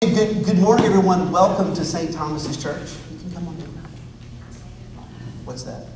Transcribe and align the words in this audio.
Good, 0.00 0.44
good 0.44 0.58
morning, 0.58 0.86
everyone. 0.86 1.32
Welcome 1.32 1.74
to 1.74 1.84
St. 1.84 2.14
Thomas's 2.14 2.56
Church. 2.56 2.88
You 3.10 3.18
can 3.18 3.32
come 3.32 3.48
on 3.48 3.56
in. 3.56 3.66
What's 5.44 5.64
that? 5.64 5.88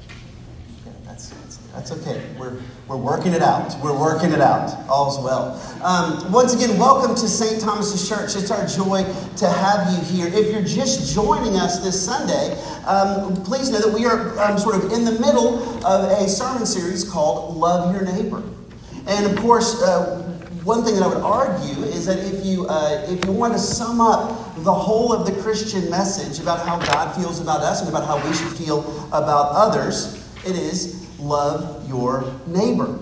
Yeah, 0.84 0.92
that's, 1.04 1.28
that's, 1.28 1.58
that's 1.72 1.92
okay. 1.92 2.26
We're, 2.36 2.60
we're 2.88 2.96
working 2.96 3.32
it 3.32 3.42
out. 3.42 3.80
We're 3.80 3.96
working 3.96 4.32
it 4.32 4.40
out. 4.40 4.76
All's 4.88 5.22
well. 5.22 5.54
Um, 5.84 6.32
once 6.32 6.52
again, 6.52 6.76
welcome 6.80 7.14
to 7.14 7.28
St. 7.28 7.62
Thomas's 7.62 8.08
Church. 8.08 8.34
It's 8.34 8.50
our 8.50 8.66
joy 8.66 9.04
to 9.36 9.48
have 9.48 9.92
you 9.92 10.00
here. 10.04 10.26
If 10.26 10.50
you're 10.50 10.64
just 10.64 11.14
joining 11.14 11.54
us 11.54 11.78
this 11.78 12.04
Sunday, 12.04 12.60
um, 12.84 13.40
please 13.44 13.70
know 13.70 13.78
that 13.78 13.94
we 13.94 14.04
are 14.04 14.36
um, 14.40 14.58
sort 14.58 14.74
of 14.74 14.90
in 14.90 15.04
the 15.04 15.12
middle 15.20 15.62
of 15.86 16.10
a 16.10 16.28
sermon 16.28 16.66
series 16.66 17.08
called 17.08 17.56
Love 17.56 17.94
Your 17.94 18.04
Neighbor. 18.04 18.42
And 19.06 19.26
of 19.26 19.36
course, 19.38 19.80
uh, 19.80 20.21
one 20.64 20.84
thing 20.84 20.94
that 20.94 21.02
I 21.02 21.08
would 21.08 21.22
argue 21.22 21.82
is 21.84 22.06
that 22.06 22.18
if 22.18 22.46
you, 22.46 22.66
uh, 22.68 23.04
if 23.08 23.24
you 23.24 23.32
want 23.32 23.52
to 23.52 23.58
sum 23.58 24.00
up 24.00 24.54
the 24.58 24.72
whole 24.72 25.12
of 25.12 25.26
the 25.26 25.42
Christian 25.42 25.90
message 25.90 26.40
about 26.40 26.64
how 26.64 26.78
God 26.78 27.16
feels 27.16 27.40
about 27.40 27.62
us 27.62 27.80
and 27.80 27.88
about 27.88 28.06
how 28.06 28.16
we 28.28 28.34
should 28.34 28.56
feel 28.56 28.80
about 29.08 29.50
others, 29.52 30.14
it 30.46 30.54
is 30.54 31.08
love 31.18 31.88
your 31.88 32.32
neighbor. 32.46 32.98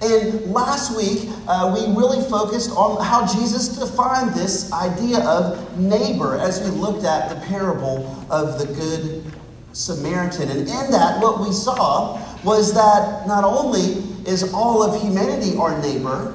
And 0.00 0.52
last 0.52 0.96
week, 0.96 1.28
uh, 1.48 1.74
we 1.74 1.94
really 1.94 2.26
focused 2.28 2.70
on 2.70 3.02
how 3.04 3.26
Jesus 3.26 3.68
defined 3.68 4.34
this 4.34 4.72
idea 4.72 5.20
of 5.20 5.78
neighbor 5.78 6.36
as 6.36 6.60
we 6.60 6.70
looked 6.70 7.04
at 7.04 7.28
the 7.28 7.46
parable 7.46 8.26
of 8.30 8.58
the 8.58 8.66
Good 8.74 9.24
Samaritan. 9.72 10.50
And 10.50 10.60
in 10.60 10.90
that, 10.90 11.20
what 11.20 11.40
we 11.40 11.52
saw 11.52 12.22
was 12.42 12.74
that 12.74 13.26
not 13.26 13.44
only 13.44 14.02
is 14.30 14.52
all 14.52 14.82
of 14.82 15.00
humanity 15.02 15.56
our 15.56 15.78
neighbor, 15.80 16.34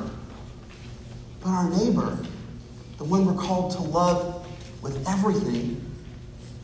but 1.41 1.50
our 1.50 1.70
neighbor, 1.70 2.18
the 2.98 3.04
one 3.04 3.26
we're 3.26 3.41
called 3.41 3.72
to 3.72 3.82
love 3.82 4.48
with 4.82 5.08
everything, 5.08 5.84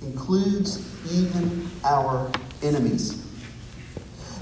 includes 0.01 0.85
even 1.11 1.69
our 1.83 2.31
enemies. 2.61 3.23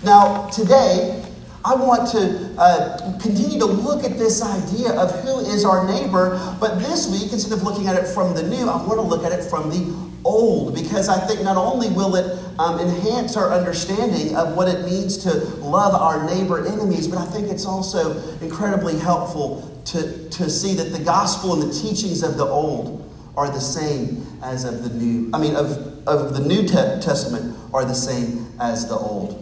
Now, 0.03 0.47
today, 0.49 1.25
I 1.63 1.73
want 1.73 2.09
to 2.11 2.53
uh, 2.59 3.17
continue 3.19 3.57
to 3.57 3.65
look 3.65 4.03
at 4.03 4.19
this 4.19 4.43
idea 4.43 4.91
of 4.91 5.11
who 5.23 5.39
is 5.39 5.65
our 5.65 5.87
neighbor, 5.87 6.39
but 6.59 6.77
this 6.79 7.09
week, 7.09 7.33
instead 7.33 7.53
of 7.53 7.63
looking 7.63 7.87
at 7.87 7.95
it 7.95 8.05
from 8.07 8.35
the 8.35 8.43
new, 8.43 8.69
I 8.69 8.77
want 8.85 8.99
to 8.99 9.01
look 9.01 9.23
at 9.23 9.31
it 9.31 9.43
from 9.49 9.69
the 9.69 10.11
old 10.25 10.73
because 10.73 11.07
I 11.07 11.17
think 11.25 11.43
not 11.43 11.55
only 11.55 11.87
will 11.89 12.15
it 12.15 12.37
um, 12.59 12.79
enhance 12.79 13.37
our 13.37 13.53
understanding 13.53 14.35
of 14.35 14.57
what 14.57 14.67
it 14.67 14.83
means 14.83 15.17
to 15.19 15.33
love 15.59 15.93
our 15.93 16.25
neighbor 16.25 16.65
enemies, 16.67 17.07
but 17.07 17.19
I 17.19 17.25
think 17.25 17.49
it's 17.49 17.65
also 17.65 18.19
incredibly 18.39 18.97
helpful 18.97 19.71
to, 19.85 20.29
to 20.29 20.49
see 20.49 20.73
that 20.73 20.91
the 20.91 21.03
gospel 21.03 21.53
and 21.53 21.71
the 21.71 21.73
teachings 21.73 22.23
of 22.23 22.37
the 22.37 22.45
old 22.45 23.03
are 23.37 23.49
the 23.49 23.61
same 23.61 24.25
as 24.41 24.65
of 24.65 24.83
the 24.83 24.89
new. 24.89 25.29
I 25.33 25.37
mean, 25.37 25.55
of, 25.55 26.07
of 26.07 26.33
the 26.33 26.41
New 26.41 26.63
te- 26.63 27.01
Testament 27.01 27.55
are 27.73 27.85
the 27.85 27.93
same 27.95 28.47
as 28.59 28.87
the 28.87 28.95
old. 28.95 29.41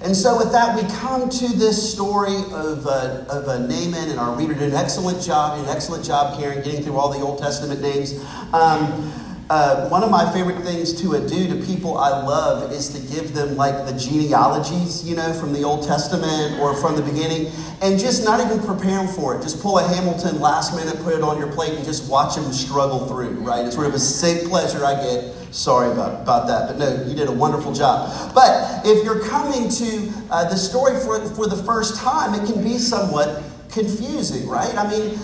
And 0.00 0.16
so, 0.16 0.38
with 0.38 0.52
that, 0.52 0.76
we 0.76 0.88
come 0.98 1.28
to 1.28 1.48
this 1.56 1.92
story 1.92 2.36
of, 2.52 2.86
uh, 2.86 3.24
of 3.28 3.48
uh, 3.48 3.58
Naaman, 3.58 4.10
and 4.10 4.20
our 4.20 4.36
reader 4.36 4.54
did 4.54 4.70
an 4.70 4.74
excellent 4.74 5.20
job, 5.20 5.58
an 5.58 5.68
excellent 5.68 6.04
job, 6.04 6.38
Karen, 6.38 6.62
getting 6.62 6.82
through 6.82 6.96
all 6.96 7.12
the 7.12 7.18
Old 7.18 7.38
Testament 7.38 7.80
names. 7.80 8.22
Um, 8.52 9.12
uh, 9.50 9.88
one 9.88 10.02
of 10.02 10.10
my 10.10 10.30
favorite 10.32 10.62
things 10.62 10.92
to 11.00 11.26
do 11.26 11.48
to 11.48 11.66
people 11.66 11.96
I 11.96 12.10
love 12.10 12.70
is 12.70 12.90
to 12.90 13.14
give 13.14 13.32
them 13.32 13.56
like 13.56 13.86
the 13.86 13.98
genealogies, 13.98 15.08
you 15.08 15.16
know, 15.16 15.32
from 15.32 15.54
the 15.54 15.62
Old 15.62 15.86
Testament 15.86 16.60
or 16.60 16.76
from 16.76 16.96
the 16.96 17.02
beginning, 17.02 17.50
and 17.80 17.98
just 17.98 18.24
not 18.24 18.44
even 18.44 18.60
prepare 18.60 19.02
them 19.02 19.08
for 19.08 19.34
it. 19.34 19.42
Just 19.42 19.62
pull 19.62 19.78
a 19.78 19.82
Hamilton 19.82 20.40
last 20.40 20.76
minute, 20.76 21.02
put 21.02 21.14
it 21.14 21.22
on 21.22 21.38
your 21.38 21.50
plate, 21.50 21.72
and 21.72 21.84
just 21.84 22.10
watch 22.10 22.34
them 22.34 22.52
struggle 22.52 23.06
through, 23.06 23.40
right? 23.40 23.64
It's 23.64 23.74
sort 23.74 23.86
of 23.86 23.94
a 23.94 23.98
sick 23.98 24.46
pleasure 24.48 24.84
I 24.84 24.94
get. 25.02 25.34
Sorry 25.50 25.90
about, 25.90 26.22
about 26.22 26.46
that, 26.48 26.68
but 26.68 26.76
no, 26.76 27.08
you 27.08 27.16
did 27.16 27.28
a 27.28 27.32
wonderful 27.32 27.72
job. 27.72 28.34
But 28.34 28.84
if 28.84 29.02
you're 29.02 29.24
coming 29.24 29.70
to 29.70 30.12
uh, 30.30 30.44
the 30.50 30.56
story 30.56 31.00
for, 31.00 31.24
for 31.34 31.46
the 31.46 31.56
first 31.64 31.96
time, 31.96 32.34
it 32.34 32.46
can 32.46 32.62
be 32.62 32.76
somewhat 32.76 33.42
confusing, 33.70 34.48
right? 34.48 34.74
I 34.74 34.88
mean, 34.88 35.18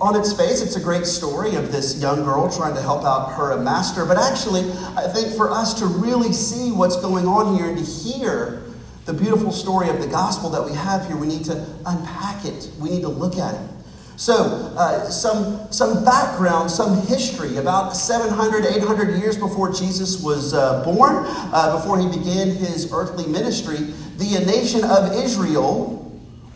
on 0.00 0.16
its 0.16 0.32
face, 0.32 0.62
it's 0.62 0.76
a 0.76 0.80
great 0.80 1.06
story 1.06 1.54
of 1.56 1.72
this 1.72 2.00
young 2.00 2.24
girl 2.24 2.50
trying 2.50 2.74
to 2.74 2.80
help 2.80 3.04
out 3.04 3.32
her 3.32 3.56
master. 3.60 4.04
But 4.04 4.16
actually, 4.16 4.62
I 4.96 5.08
think 5.08 5.34
for 5.36 5.50
us 5.50 5.74
to 5.80 5.86
really 5.86 6.32
see 6.32 6.72
what's 6.72 6.96
going 6.96 7.26
on 7.26 7.56
here 7.56 7.68
and 7.68 7.78
to 7.78 7.84
hear 7.84 8.62
the 9.06 9.12
beautiful 9.12 9.52
story 9.52 9.88
of 9.88 10.00
the 10.00 10.06
gospel 10.06 10.50
that 10.50 10.64
we 10.64 10.72
have 10.72 11.06
here, 11.06 11.16
we 11.16 11.26
need 11.26 11.44
to 11.46 11.66
unpack 11.86 12.44
it. 12.44 12.70
We 12.78 12.90
need 12.90 13.02
to 13.02 13.08
look 13.08 13.36
at 13.36 13.54
it. 13.54 13.70
So, 14.16 14.34
uh, 14.76 15.08
some, 15.08 15.72
some 15.72 16.04
background, 16.04 16.70
some 16.70 17.06
history. 17.06 17.56
About 17.56 17.96
700, 17.96 18.66
800 18.66 19.18
years 19.18 19.38
before 19.38 19.72
Jesus 19.72 20.22
was 20.22 20.52
uh, 20.52 20.84
born, 20.84 21.24
uh, 21.26 21.78
before 21.78 21.98
he 21.98 22.06
began 22.06 22.48
his 22.48 22.92
earthly 22.92 23.26
ministry, 23.26 23.78
the 24.18 24.44
nation 24.44 24.84
of 24.84 25.14
Israel 25.24 25.96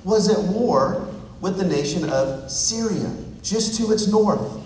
was 0.05 0.29
at 0.29 0.39
war 0.53 1.09
with 1.45 1.59
the 1.59 1.65
nation 1.65 2.09
of 2.09 2.51
Syria, 2.51 3.15
just 3.43 3.77
to 3.77 3.93
its 3.93 4.09
north. 4.09 4.63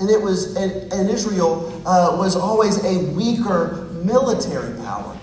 And 0.00 0.10
it 0.10 0.20
was, 0.20 0.56
and, 0.56 0.92
and 0.92 1.08
Israel 1.08 1.80
uh, 1.86 2.16
was 2.18 2.34
always 2.34 2.84
a 2.84 2.98
weaker 3.12 3.86
military 4.02 4.76
power. 4.80 5.16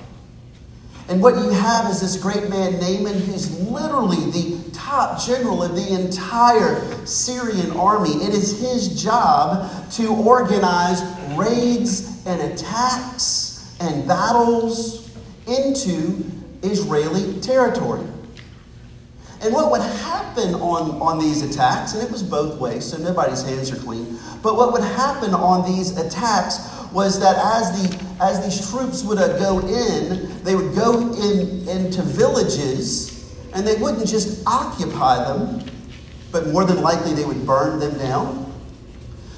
And 1.10 1.22
what 1.22 1.36
you 1.36 1.50
have 1.50 1.92
is 1.92 2.00
this 2.00 2.16
great 2.16 2.50
man, 2.50 2.80
Naaman, 2.80 3.20
who's 3.20 3.60
literally 3.70 4.32
the 4.32 4.72
top 4.72 5.20
general 5.20 5.62
of 5.62 5.76
the 5.76 6.02
entire 6.02 7.06
Syrian 7.06 7.72
army. 7.72 8.12
It 8.24 8.34
is 8.34 8.62
his 8.62 9.04
job 9.04 9.92
to 9.92 10.16
organize 10.16 11.02
raids 11.38 12.26
and 12.26 12.54
attacks 12.54 13.76
and 13.82 14.08
battles 14.08 15.14
into 15.46 16.24
Israeli 16.64 17.42
territory. 17.42 18.08
And 19.42 19.54
what 19.54 19.70
would 19.70 19.82
happen 19.82 20.56
on, 20.56 21.00
on 21.02 21.20
these 21.20 21.44
attacks, 21.44 21.94
and 21.94 22.02
it 22.02 22.12
was 22.12 22.24
both 22.24 22.60
ways, 22.60 22.86
so 22.86 22.98
nobody's 22.98 23.44
hands 23.44 23.72
are 23.72 23.76
clean, 23.76 24.18
but 24.42 24.56
what 24.56 24.74
would 24.74 24.84
happen 24.84 25.34
on 25.34 25.64
these 25.72 25.96
attacks 25.98 26.58
was 26.92 27.20
that 27.20 27.38
as, 27.38 27.72
the, 27.72 28.06
as 28.24 28.44
these 28.44 28.72
troops 28.72 29.04
would 29.04 29.20
uh, 29.20 29.38
go 29.38 29.60
in, 29.60 30.44
they 30.44 30.56
would 30.56 30.74
go 30.74 31.14
in, 31.14 31.68
into 31.70 32.02
villages, 32.02 33.32
and 33.54 33.68
they 33.68 33.76
wouldn't 33.76 34.08
just 34.08 34.46
occupy 34.48 35.24
them, 35.24 35.64
but 36.32 36.48
more 36.48 36.66
than 36.66 36.82
likely 36.82 37.14
they 37.14 37.26
would 37.26 37.46
burn 37.46 37.80
them 37.80 37.98
down. 38.00 38.44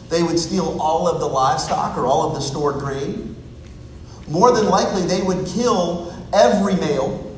They 0.09 0.23
would 0.23 0.39
steal 0.39 0.79
all 0.81 1.07
of 1.07 1.19
the 1.19 1.27
livestock 1.27 1.97
or 1.97 2.07
all 2.07 2.27
of 2.27 2.33
the 2.33 2.39
stored 2.39 2.79
grain. 2.79 3.35
More 4.27 4.51
than 4.51 4.65
likely, 4.67 5.03
they 5.03 5.21
would 5.21 5.45
kill 5.45 6.15
every 6.33 6.75
male 6.75 7.28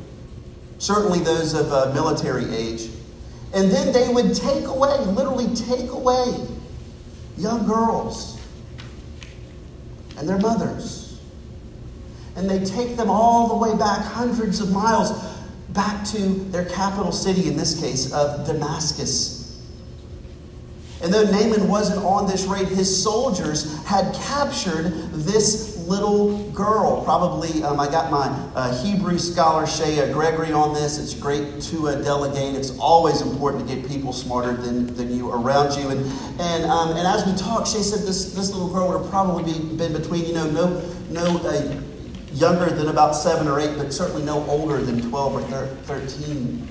certainly 0.81 1.19
those 1.19 1.53
of 1.53 1.72
uh, 1.72 1.92
military 1.94 2.53
age. 2.56 2.90
And 3.53 3.69
then 3.69 3.94
they 3.94 4.12
would 4.12 4.34
take 4.34 4.66
away, 4.66 4.97
literally 5.06 5.53
take 5.53 5.92
away, 5.92 6.47
young 7.38 7.68
girls 7.68 8.40
and 10.18 10.28
their 10.28 10.40
mothers. 10.40 11.20
And 12.36 12.50
they 12.50 12.64
take 12.64 12.97
them 12.97 13.09
all 13.09 13.47
the 13.47 13.56
way 13.56 13.78
back, 13.78 14.03
hundreds 14.03 14.59
of 14.59 14.72
miles, 14.72 15.12
back 15.70 16.03
to 16.08 16.18
their 16.18 16.66
capital 16.66 17.12
city, 17.12 17.47
in 17.47 17.56
this 17.58 17.80
case, 17.80 18.12
of 18.12 18.47
Damascus. 18.47 19.62
And 21.03 21.14
though 21.14 21.24
Naaman 21.24 21.68
wasn't 21.68 22.03
on 22.06 22.28
this 22.28 22.46
raid, 22.46 22.68
his 22.68 23.03
soldiers 23.03 23.84
had 23.86 24.14
captured 24.16 25.12
this 25.12 25.71
little 25.91 26.50
girl. 26.52 27.03
Probably, 27.03 27.62
um, 27.63 27.79
I 27.79 27.91
got 27.91 28.09
my 28.09 28.28
uh, 28.56 28.81
Hebrew 28.81 29.19
scholar 29.19 29.68
Shea 29.68 30.12
Gregory 30.13 30.53
on 30.53 30.74
this. 30.74 30.97
It's 30.97 31.13
great 31.13 31.62
to 31.63 31.90
uh, 31.90 32.02
delegate. 32.02 32.56
It's 32.56 32.78
always 32.79 33.22
important 33.22 33.68
to 33.68 33.75
get 33.75 33.88
people 33.88 34.13
smarter 34.13 34.53
than, 34.53 34.96
than 34.96 35.13
you 35.13 35.31
around 35.31 35.78
you. 35.78 35.90
And 35.90 36.00
and 36.40 36.63
um, 36.66 36.96
and 36.96 37.06
as 37.06 37.25
we 37.25 37.35
talked, 37.35 37.68
Shea 37.68 37.84
said 37.84 38.07
this 38.07 38.34
this 38.34 38.52
little 38.52 38.73
girl 38.73 38.88
would 38.88 39.02
have 39.02 39.09
probably 39.11 39.43
be, 39.43 39.76
been 39.76 39.93
between 39.93 40.26
you 40.26 40.34
know 40.34 40.49
no 40.49 40.82
no. 41.09 41.38
Uh, 41.38 41.82
younger 42.34 42.70
than 42.70 42.87
about 42.87 43.11
seven 43.11 43.46
or 43.46 43.59
eight, 43.59 43.78
but 43.78 43.91
certainly 43.91 44.23
no 44.23 44.46
older 44.47 44.78
than 44.78 45.02
12 45.02 45.35
or 45.35 45.67
13. 45.84 46.66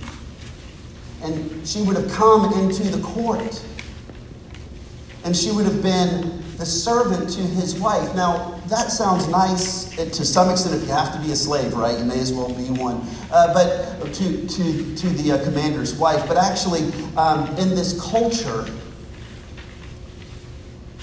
And 1.23 1.69
she 1.69 1.83
would 1.83 1.97
have 1.97 2.11
come 2.11 2.51
into 2.55 2.85
the 2.85 3.03
court 3.03 3.63
and 5.25 5.37
she 5.37 5.51
would 5.53 5.67
have 5.67 5.83
been 5.83 6.43
the 6.61 6.67
servant 6.67 7.31
to 7.31 7.41
his 7.41 7.81
wife. 7.81 8.15
Now, 8.15 8.61
that 8.67 8.91
sounds 8.91 9.27
nice 9.29 9.97
to 9.97 10.25
some 10.27 10.51
extent 10.51 10.75
if 10.75 10.87
you 10.87 10.93
have 10.93 11.11
to 11.15 11.19
be 11.19 11.33
a 11.33 11.37
slave, 11.37 11.73
right? 11.73 11.99
You 11.99 12.05
may 12.05 12.21
as 12.21 12.35
well 12.35 12.53
be 12.53 12.65
one. 12.65 13.01
Uh, 13.33 13.55
but 13.55 14.13
to, 14.13 14.47
to, 14.47 14.95
to 14.95 15.09
the 15.09 15.33
uh, 15.33 15.43
commander's 15.43 15.95
wife. 15.95 16.29
But 16.29 16.37
actually, 16.37 16.93
um, 17.17 17.47
in 17.57 17.71
this 17.71 17.99
culture, 17.99 18.67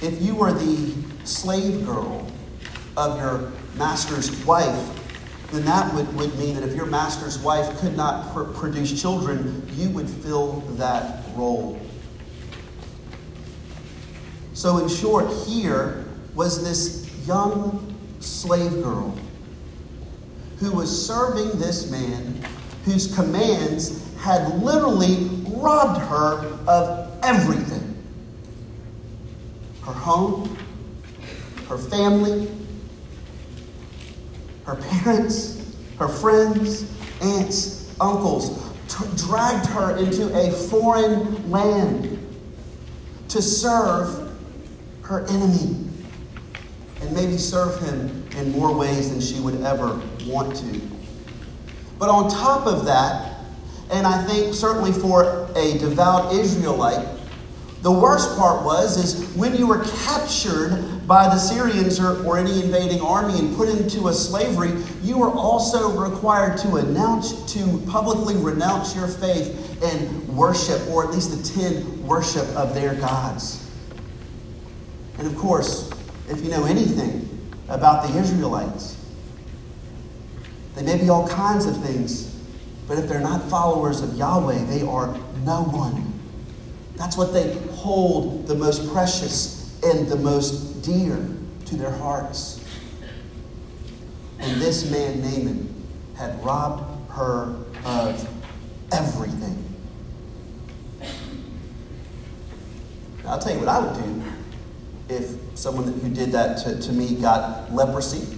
if 0.04 0.22
you 0.22 0.36
were 0.36 0.54
the 0.54 0.94
slave 1.24 1.84
girl 1.88 2.32
of 2.96 3.20
your 3.20 3.52
master's 3.78 4.30
wife, 4.46 4.94
then 5.52 5.66
that 5.66 5.92
would, 5.96 6.16
would 6.18 6.38
mean 6.38 6.54
that 6.54 6.64
if 6.70 6.76
your 6.76 6.86
master's 6.86 7.40
wife 7.40 7.76
could 7.80 7.98
not 7.98 8.32
pr- 8.32 8.44
produce 8.44 9.02
children, 9.02 9.68
you 9.74 9.90
would 9.90 10.08
fill 10.08 10.60
that 10.78 11.24
role. 11.36 11.80
So, 14.58 14.80
in 14.80 14.90
short, 14.90 15.32
here 15.46 16.04
was 16.34 16.64
this 16.64 17.08
young 17.28 17.96
slave 18.22 18.72
girl 18.82 19.16
who 20.58 20.72
was 20.72 21.06
serving 21.06 21.60
this 21.60 21.92
man 21.92 22.44
whose 22.84 23.14
commands 23.14 24.12
had 24.18 24.64
literally 24.64 25.30
robbed 25.48 26.02
her 26.02 26.60
of 26.68 27.20
everything. 27.22 28.04
Her 29.84 29.94
home, 29.94 30.58
her 31.70 31.78
family, 31.78 32.50
her 34.66 34.76
parents, 34.76 35.78
her 36.00 36.08
friends, 36.08 36.92
aunts, 37.22 37.96
uncles, 38.02 38.60
t- 38.88 39.06
dragged 39.18 39.68
her 39.68 39.98
into 39.98 40.36
a 40.36 40.52
foreign 40.52 41.52
land 41.52 42.18
to 43.30 43.40
serve 43.40 44.27
her 45.08 45.26
enemy 45.28 45.88
and 47.02 47.14
maybe 47.14 47.38
serve 47.38 47.80
him 47.80 48.28
in 48.38 48.52
more 48.52 48.76
ways 48.76 49.10
than 49.10 49.22
she 49.22 49.40
would 49.40 49.62
ever 49.62 50.02
want 50.26 50.54
to. 50.58 50.82
But 51.98 52.10
on 52.10 52.30
top 52.30 52.68
of 52.68 52.86
that, 52.86 53.38
and 53.90 54.06
I 54.06 54.22
think 54.26 54.54
certainly 54.54 54.92
for 54.92 55.50
a 55.56 55.78
devout 55.78 56.34
Israelite, 56.34 57.08
the 57.84 57.92
worst 57.92 58.38
part 58.38 58.66
was 58.66 58.98
is 58.98 59.34
when 59.38 59.56
you 59.56 59.66
were 59.66 59.86
captured 60.04 61.08
by 61.08 61.24
the 61.24 61.38
Syrians 61.38 62.02
or, 62.02 62.22
or 62.26 62.38
any 62.38 62.62
invading 62.62 63.00
army 63.00 63.40
and 63.40 63.56
put 63.56 63.70
into 63.70 64.10
a 64.10 64.14
slavery, 64.14 64.74
you 65.04 65.18
were 65.18 65.32
also 65.32 65.98
required 65.98 66.58
to 66.60 66.76
announce 66.76 67.54
to 67.54 67.82
publicly 67.88 68.36
renounce 68.36 68.94
your 68.94 69.08
faith 69.08 69.82
and 69.82 70.28
worship, 70.28 70.86
or 70.90 71.06
at 71.06 71.12
least 71.12 71.34
attend 71.34 72.06
worship 72.06 72.46
of 72.58 72.74
their 72.74 72.96
gods. 72.96 73.67
And 75.18 75.26
of 75.26 75.36
course, 75.36 75.90
if 76.30 76.44
you 76.44 76.50
know 76.50 76.66
anything 76.66 77.28
about 77.70 78.08
the 78.08 78.20
Israelites, 78.20 78.96
they 80.76 80.84
may 80.84 80.98
be 80.98 81.10
all 81.10 81.28
kinds 81.28 81.66
of 81.66 81.82
things, 81.84 82.36
but 82.88 83.00
if 83.00 83.10
they're 83.10 83.20
not 83.20 83.42
followers 83.50 84.02
of 84.02 84.14
Yahweh, 84.16 84.66
they 84.66 84.84
are 84.84 85.08
no 85.44 85.64
one. 85.64 86.14
That's 86.96 87.18
what 87.18 87.34
they 87.34 87.54
hold 87.72 88.48
the 88.48 88.56
most 88.56 88.92
precious 88.92 89.80
and 89.84 90.08
the 90.08 90.16
most 90.16 90.84
dear 90.84 91.18
to 91.66 91.76
their 91.76 91.92
hearts. 91.92 92.64
And 94.40 94.62
this 94.62 94.90
man, 94.92 95.22
Naaman, 95.22 95.74
had 96.16 96.44
robbed 96.44 97.12
her 97.12 97.56
of 97.86 98.30
everything. 98.92 99.64
I'll 103.26 103.40
tell 103.40 103.54
you 103.54 103.60
what 103.60 103.68
I 103.68 103.80
would 103.80 104.04
do 104.04 104.37
if 105.10 105.36
someone 105.56 105.86
who 105.86 106.10
did 106.10 106.32
that 106.32 106.58
to, 106.60 106.80
to 106.82 106.92
me 106.92 107.16
got 107.16 107.74
leprosy. 107.74 108.38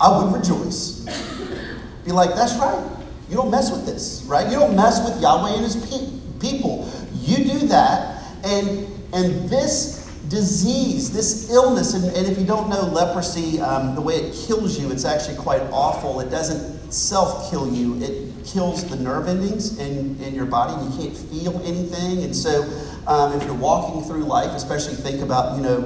I 0.00 0.16
would 0.16 0.32
rejoice. 0.32 1.04
Be 2.04 2.12
like, 2.12 2.34
that's 2.34 2.54
right. 2.56 2.90
You 3.28 3.36
don't 3.36 3.50
mess 3.50 3.70
with 3.70 3.86
this, 3.86 4.24
right? 4.26 4.50
You 4.50 4.58
don't 4.58 4.74
mess 4.74 5.04
with 5.04 5.20
Yahweh 5.20 5.54
and 5.54 5.62
his 5.62 5.76
pe- 5.76 6.40
people. 6.40 6.90
You 7.14 7.44
do 7.44 7.66
that, 7.68 8.24
and, 8.44 8.88
and 9.12 9.48
this 9.48 10.00
disease, 10.28 11.12
this 11.12 11.50
illness, 11.50 11.94
and, 11.94 12.04
and 12.16 12.26
if 12.26 12.38
you 12.38 12.46
don't 12.46 12.70
know 12.70 12.82
leprosy, 12.82 13.60
um, 13.60 13.94
the 13.94 14.00
way 14.00 14.14
it 14.14 14.46
kills 14.46 14.78
you, 14.78 14.90
it's 14.90 15.04
actually 15.04 15.36
quite 15.36 15.62
awful. 15.70 16.20
It 16.20 16.30
doesn't 16.30 16.79
self 16.92 17.50
kill 17.50 17.72
you, 17.72 18.00
it 18.02 18.30
kills 18.44 18.88
the 18.88 18.96
nerve 18.96 19.28
endings 19.28 19.78
in, 19.78 20.20
in 20.22 20.34
your 20.34 20.46
body. 20.46 20.72
You 20.84 21.02
can't 21.02 21.16
feel 21.16 21.60
anything. 21.64 22.24
And 22.24 22.34
so, 22.34 22.62
um, 23.06 23.32
if 23.34 23.44
you're 23.44 23.54
walking 23.54 24.02
through 24.02 24.24
life, 24.24 24.50
especially 24.52 24.94
think 24.94 25.22
about, 25.22 25.56
you 25.56 25.62
know, 25.62 25.80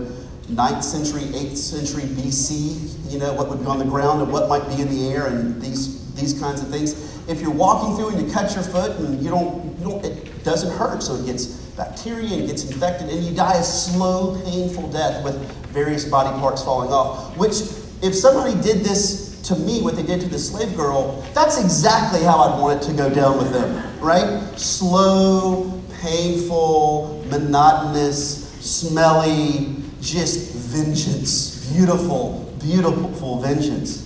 9th 0.49 0.83
century, 0.83 1.23
8th 1.23 1.57
century 1.57 2.03
BC, 2.03 3.11
you 3.11 3.19
know, 3.19 3.33
what 3.33 3.49
would 3.49 3.61
be 3.61 3.67
on 3.67 3.79
the 3.79 3.85
ground 3.85 4.23
and 4.23 4.33
what 4.33 4.49
might 4.49 4.67
be 4.69 4.83
in 4.83 4.89
the 4.89 5.09
air 5.09 5.27
and 5.27 5.61
these, 5.61 6.15
these 6.15 6.39
kinds 6.39 6.61
of 6.63 6.69
things. 6.69 6.93
If 7.29 7.41
you're 7.41 7.51
walking 7.51 7.97
through 7.97 8.17
and 8.17 8.27
you 8.27 8.33
cut 8.33 8.55
your 8.55 8.65
foot 8.65 8.99
and 8.99 9.23
you 9.23 9.31
don't, 9.31 9.79
you 9.79 9.85
don't, 9.85 10.05
it 10.05 10.45
doesn't 10.45 10.77
hurt, 10.77 11.03
so 11.03 11.15
it 11.15 11.25
gets 11.25 11.47
bacteria 11.77 12.35
and 12.35 12.43
it 12.43 12.47
gets 12.47 12.71
infected 12.71 13.09
and 13.09 13.25
you 13.25 13.35
die 13.35 13.57
a 13.59 13.63
slow, 13.63 14.41
painful 14.45 14.91
death 14.93 15.25
with 15.25 15.37
various 15.69 16.05
body 16.05 16.29
parts 16.39 16.63
falling 16.63 16.91
off. 16.93 17.37
Which, 17.39 17.63
if 18.03 18.15
somebody 18.15 18.61
did 18.61 18.85
this 18.85 19.34
to 19.45 19.57
me, 19.57 19.83
what 19.83 19.97
they 19.97 20.03
did 20.03 20.21
to 20.23 20.29
the 20.29 20.39
slave 20.39 20.75
girl, 20.75 21.21
that's 21.35 21.61
exactly 21.61 22.23
how 22.23 22.39
I'd 22.39 22.61
want 22.61 22.83
it 22.83 22.87
to 22.87 22.95
go 22.95 23.11
down 23.13 23.37
with 23.37 23.53
them, 23.53 24.01
right? 24.01 24.43
Slow, 24.59 25.83
painful, 26.01 27.25
monotonous, 27.29 28.51
smelly, 28.61 29.77
just 30.01 30.55
vengeance. 30.55 31.71
Beautiful, 31.73 32.55
beautiful 32.61 33.41
vengeance. 33.41 34.03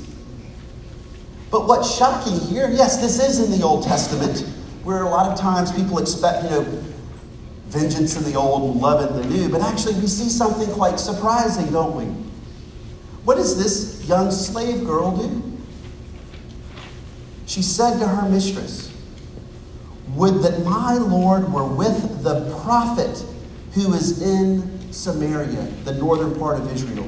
But 1.51 1.67
what's 1.67 1.97
shocking 1.97 2.39
here, 2.41 2.69
yes, 2.71 2.99
this 2.99 3.19
is 3.23 3.41
in 3.41 3.57
the 3.57 3.65
Old 3.65 3.85
Testament, 3.85 4.41
where 4.83 5.03
a 5.03 5.09
lot 5.09 5.31
of 5.31 5.39
times 5.39 5.73
people 5.73 5.99
expect, 5.99 6.45
you 6.45 6.51
know, 6.51 6.63
vengeance 7.69 8.17
in 8.17 8.25
the 8.25 8.39
old 8.39 8.77
love 8.77 9.09
in 9.11 9.23
the 9.23 9.37
new, 9.37 9.49
but 9.49 9.61
actually 9.61 9.95
we 9.95 10.07
see 10.07 10.29
something 10.29 10.71
quite 10.73 10.99
surprising, 10.99 11.71
don't 11.71 11.95
we? 11.95 12.28
What 13.29 13.37
does 13.37 13.63
this 13.63 14.09
young 14.09 14.31
slave 14.31 14.87
girl 14.87 15.15
do? 15.15 15.59
She 17.45 17.61
said 17.61 17.99
to 17.99 18.09
her 18.09 18.27
mistress, 18.27 18.91
Would 20.15 20.43
that 20.45 20.65
my 20.65 20.95
Lord 20.95 21.53
were 21.53 21.67
with 21.67 22.23
the 22.23 22.59
prophet 22.63 23.23
who 23.73 23.93
is 23.93 24.23
in 24.23 24.91
Samaria, 24.91 25.61
the 25.85 25.93
northern 25.93 26.39
part 26.39 26.59
of 26.59 26.73
Israel. 26.73 27.07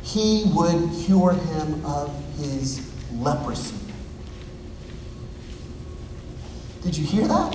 He 0.00 0.44
would 0.54 0.90
cure 1.04 1.34
him 1.34 1.84
of 1.84 2.08
his 2.38 2.90
leprosy. 3.12 3.76
Did 6.80 6.96
you 6.96 7.04
hear 7.04 7.28
that? 7.28 7.54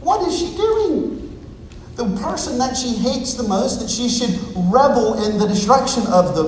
What 0.00 0.26
is 0.26 0.36
she 0.36 0.56
doing? 0.56 1.29
The 2.00 2.16
person 2.22 2.56
that 2.56 2.78
she 2.78 2.94
hates 2.94 3.34
the 3.34 3.42
most, 3.42 3.78
that 3.80 3.90
she 3.90 4.08
should 4.08 4.34
revel 4.72 5.22
in 5.22 5.36
the 5.36 5.46
destruction 5.46 6.06
of 6.06 6.34
the, 6.34 6.44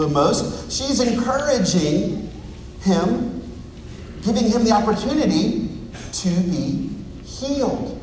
the 0.00 0.08
most, 0.08 0.72
she's 0.72 1.00
encouraging 1.00 2.32
him, 2.80 3.42
giving 4.22 4.50
him 4.50 4.64
the 4.64 4.72
opportunity 4.72 5.68
to 6.12 6.30
be 6.44 6.88
healed. 7.24 7.95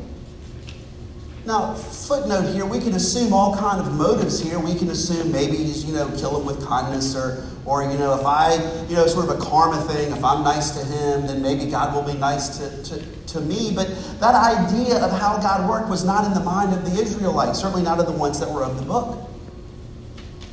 Now, 1.46 1.74
footnote 1.74 2.54
here, 2.54 2.64
we 2.64 2.78
can 2.78 2.94
assume 2.94 3.34
all 3.34 3.54
kind 3.54 3.78
of 3.78 3.92
motives 3.92 4.40
here. 4.40 4.58
We 4.58 4.74
can 4.74 4.88
assume 4.88 5.30
maybe 5.30 5.56
he's, 5.56 5.84
you 5.84 5.92
know, 5.92 6.08
kill 6.16 6.40
him 6.40 6.46
with 6.46 6.66
kindness 6.66 7.14
or, 7.14 7.44
or, 7.66 7.82
you 7.82 7.98
know, 7.98 8.18
if 8.18 8.24
I, 8.24 8.54
you 8.88 8.96
know, 8.96 9.06
sort 9.06 9.28
of 9.28 9.38
a 9.38 9.44
karma 9.44 9.82
thing, 9.82 10.10
if 10.10 10.24
I'm 10.24 10.42
nice 10.42 10.70
to 10.70 10.84
him, 10.86 11.26
then 11.26 11.42
maybe 11.42 11.70
God 11.70 11.94
will 11.94 12.10
be 12.10 12.18
nice 12.18 12.56
to, 12.58 12.82
to, 12.84 13.26
to 13.26 13.40
me. 13.42 13.72
But 13.74 13.88
that 14.20 14.34
idea 14.34 14.96
of 15.04 15.10
how 15.20 15.36
God 15.36 15.68
worked 15.68 15.90
was 15.90 16.02
not 16.02 16.24
in 16.24 16.32
the 16.32 16.40
mind 16.40 16.72
of 16.72 16.90
the 16.90 16.98
Israelites, 17.02 17.58
certainly 17.58 17.82
not 17.82 18.00
of 18.00 18.06
the 18.06 18.12
ones 18.12 18.40
that 18.40 18.50
were 18.50 18.64
of 18.64 18.78
the 18.78 18.86
book. 18.86 19.28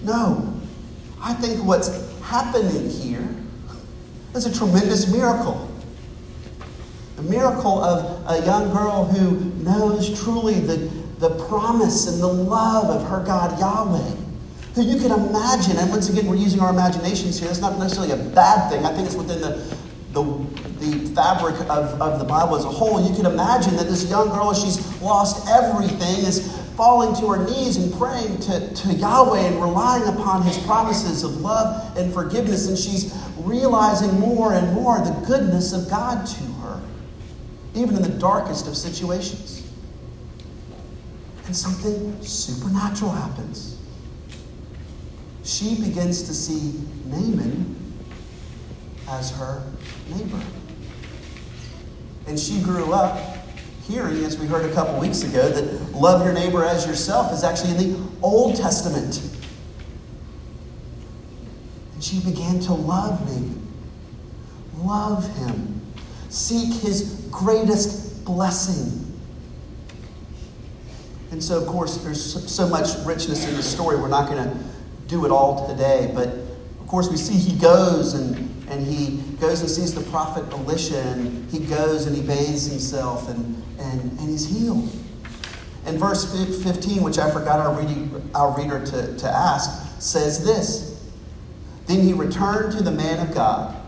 No. 0.03 0.53
I 1.21 1.33
think 1.35 1.63
what's 1.63 1.89
happening 2.21 2.89
here 2.89 3.29
is 4.35 4.45
a 4.45 4.53
tremendous 4.53 5.09
miracle. 5.09 5.70
The 7.21 7.29
miracle 7.29 7.83
of 7.83 8.23
a 8.27 8.43
young 8.45 8.71
girl 8.71 9.05
who 9.05 9.45
knows 9.63 10.23
truly 10.23 10.55
the, 10.55 10.77
the 11.19 11.29
promise 11.45 12.07
and 12.07 12.19
the 12.19 12.27
love 12.27 12.85
of 12.85 13.07
her 13.09 13.23
God 13.23 13.59
Yahweh. 13.59 14.15
Who 14.73 14.81
you 14.81 14.97
can 14.97 15.11
imagine, 15.11 15.77
and 15.77 15.91
once 15.91 16.09
again, 16.09 16.25
we're 16.25 16.35
using 16.35 16.61
our 16.61 16.71
imaginations 16.71 17.37
here. 17.37 17.47
That's 17.47 17.61
not 17.61 17.77
necessarily 17.77 18.13
a 18.13 18.29
bad 18.31 18.71
thing. 18.71 18.85
I 18.85 18.93
think 18.93 19.05
it's 19.05 19.15
within 19.15 19.41
the, 19.41 19.77
the, 20.13 20.23
the 20.79 21.13
fabric 21.13 21.59
of, 21.69 22.01
of 22.01 22.17
the 22.17 22.25
Bible 22.25 22.55
as 22.55 22.65
a 22.65 22.69
whole. 22.69 23.07
You 23.07 23.15
can 23.15 23.27
imagine 23.27 23.75
that 23.75 23.87
this 23.87 24.09
young 24.09 24.29
girl, 24.29 24.53
she's 24.53 24.79
lost 25.01 25.47
everything, 25.47 26.25
is 26.25 26.57
falling 26.75 27.13
to 27.21 27.27
her 27.27 27.45
knees 27.45 27.75
and 27.75 27.93
praying 27.99 28.39
to, 28.39 28.73
to 28.73 28.93
Yahweh 28.93 29.41
and 29.41 29.61
relying 29.61 30.07
upon 30.07 30.41
his 30.41 30.57
promises 30.59 31.23
of 31.23 31.41
love 31.41 31.95
and 31.97 32.11
forgiveness. 32.11 32.67
And 32.67 32.77
she's 32.77 33.15
realizing 33.37 34.19
more 34.19 34.53
and 34.53 34.73
more 34.73 34.97
the 34.99 35.11
goodness 35.27 35.73
of 35.73 35.87
God 35.89 36.25
to 36.25 36.43
her 36.43 36.60
even 37.73 37.95
in 37.95 38.01
the 38.01 38.09
darkest 38.09 38.67
of 38.67 38.75
situations. 38.75 39.67
And 41.45 41.55
something 41.55 42.21
supernatural 42.21 43.11
happens. 43.11 43.77
She 45.43 45.75
begins 45.75 46.23
to 46.23 46.33
see 46.33 46.79
Naaman 47.05 47.75
as 49.09 49.31
her 49.31 49.63
neighbor. 50.09 50.41
And 52.27 52.39
she 52.39 52.61
grew 52.61 52.93
up 52.93 53.19
hearing, 53.87 54.23
as 54.23 54.37
we 54.37 54.45
heard 54.45 54.69
a 54.69 54.73
couple 54.73 54.99
weeks 54.99 55.23
ago, 55.23 55.49
that 55.49 55.93
love 55.93 56.23
your 56.23 56.33
neighbor 56.33 56.63
as 56.63 56.85
yourself 56.85 57.33
is 57.33 57.43
actually 57.43 57.71
in 57.71 57.77
the 57.77 58.09
Old 58.21 58.55
Testament. 58.55 59.21
And 61.93 62.03
she 62.03 62.19
began 62.19 62.59
to 62.61 62.73
love 62.73 63.19
Naaman, 63.25 63.67
love 64.77 65.35
him 65.37 65.70
seek 66.31 66.81
his 66.81 67.27
greatest 67.29 68.23
blessing. 68.23 68.97
And 71.31 71.43
so, 71.43 71.61
of 71.61 71.67
course, 71.67 71.97
there's 71.97 72.51
so 72.51 72.67
much 72.67 72.87
richness 73.05 73.47
in 73.47 73.55
the 73.55 73.63
story. 73.63 73.97
We're 73.97 74.07
not 74.07 74.29
going 74.29 74.43
to 74.43 74.57
do 75.07 75.25
it 75.25 75.31
all 75.31 75.67
today. 75.67 76.11
But, 76.15 76.29
of 76.29 76.87
course, 76.87 77.09
we 77.09 77.17
see 77.17 77.33
he 77.33 77.57
goes 77.59 78.13
and, 78.13 78.37
and 78.69 78.85
he 78.85 79.17
goes 79.39 79.59
and 79.61 79.69
sees 79.69 79.93
the 79.93 80.09
prophet 80.09 80.45
Elisha, 80.53 81.01
and 81.01 81.49
he 81.51 81.59
goes 81.59 82.05
and 82.05 82.15
he 82.15 82.21
bathes 82.21 82.65
himself, 82.65 83.29
and, 83.29 83.63
and, 83.79 84.01
and 84.19 84.29
he's 84.29 84.45
healed. 84.45 84.89
And 85.85 85.97
verse 85.97 86.31
15, 86.63 87.01
which 87.01 87.17
I 87.17 87.29
forgot 87.31 87.59
our, 87.59 87.77
reading, 87.77 88.29
our 88.35 88.55
reader 88.57 88.85
to, 88.85 89.17
to 89.17 89.27
ask, 89.27 90.01
says 90.01 90.45
this 90.45 91.11
Then 91.87 92.01
he 92.01 92.13
returned 92.13 92.71
to 92.77 92.83
the 92.83 92.91
man 92.91 93.25
of 93.25 93.33
God 93.33 93.80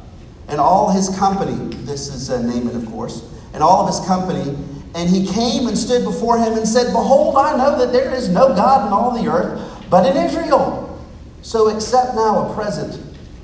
and 0.48 0.60
all 0.60 0.92
his 0.92 1.10
company. 1.18 1.76
This 1.84 2.08
is 2.08 2.30
uh, 2.30 2.42
Naaman, 2.42 2.76
of 2.76 2.86
course. 2.88 3.30
And 3.54 3.62
all 3.62 3.88
of 3.88 3.88
his 3.88 4.06
company 4.06 4.56
and 4.96 5.10
he 5.10 5.26
came 5.26 5.68
and 5.68 5.78
stood 5.78 6.04
before 6.04 6.38
him 6.38 6.54
and 6.54 6.68
said, 6.68 6.92
Behold, 6.92 7.36
I 7.36 7.58
know 7.58 7.78
that 7.80 7.92
there 7.92 8.14
is 8.14 8.30
no 8.30 8.50
God 8.50 8.88
in 8.88 8.94
all 8.94 9.12
the 9.12 9.30
earth 9.30 9.88
but 9.90 10.06
in 10.06 10.18
Israel. 10.18 11.02
So 11.42 11.70
accept 11.70 12.16
now 12.16 12.50
a 12.50 12.54
present 12.54 13.00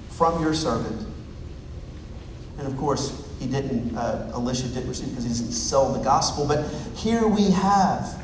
from 0.10 0.42
your 0.42 0.54
servant. 0.54 1.08
And 2.58 2.68
of 2.68 2.78
course, 2.78 3.26
he 3.40 3.48
didn't, 3.48 3.96
uh, 3.96 4.32
Elisha 4.34 4.68
didn't 4.68 4.90
receive 4.90 5.10
because 5.10 5.24
he 5.24 5.30
didn't 5.30 5.54
sell 5.54 5.94
the 5.94 6.04
gospel. 6.04 6.48
But 6.48 6.70
here 6.96 7.28
we 7.28 7.52
have 7.52 8.22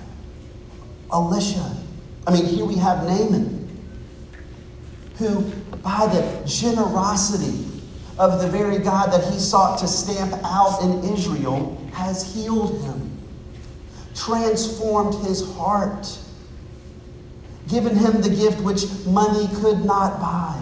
Elisha. 1.11 1.75
I 2.27 2.33
mean, 2.33 2.45
here 2.45 2.65
we 2.65 2.75
have 2.75 3.03
Naaman, 3.03 3.69
who, 5.17 5.41
by 5.83 6.07
the 6.07 6.43
generosity 6.45 7.74
of 8.17 8.41
the 8.41 8.47
very 8.47 8.77
God 8.79 9.11
that 9.11 9.31
he 9.31 9.39
sought 9.39 9.79
to 9.79 9.87
stamp 9.87 10.33
out 10.43 10.81
in 10.81 11.13
Israel, 11.13 11.75
has 11.93 12.33
healed 12.33 12.81
him 12.83 13.05
transformed 14.15 15.13
his 15.25 15.53
heart, 15.55 16.17
given 17.67 17.95
him 17.95 18.21
the 18.21 18.29
gift 18.29 18.59
which 18.61 18.85
money 19.05 19.47
could 19.55 19.83
not 19.85 20.19
buy. 20.19 20.61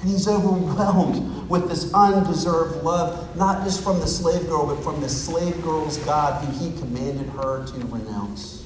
And 0.00 0.10
he's 0.10 0.26
overwhelmed 0.26 1.48
with 1.48 1.68
this 1.68 1.92
undeserved 1.92 2.82
love, 2.82 3.36
not 3.36 3.64
just 3.64 3.82
from 3.82 4.00
the 4.00 4.06
slave 4.06 4.46
girl, 4.46 4.66
but 4.66 4.82
from 4.82 5.00
the 5.00 5.08
slave 5.08 5.62
girl's 5.62 5.98
God 5.98 6.44
who 6.44 6.64
he 6.64 6.78
commanded 6.78 7.28
her 7.30 7.66
to 7.66 7.72
renounce. 7.86 8.64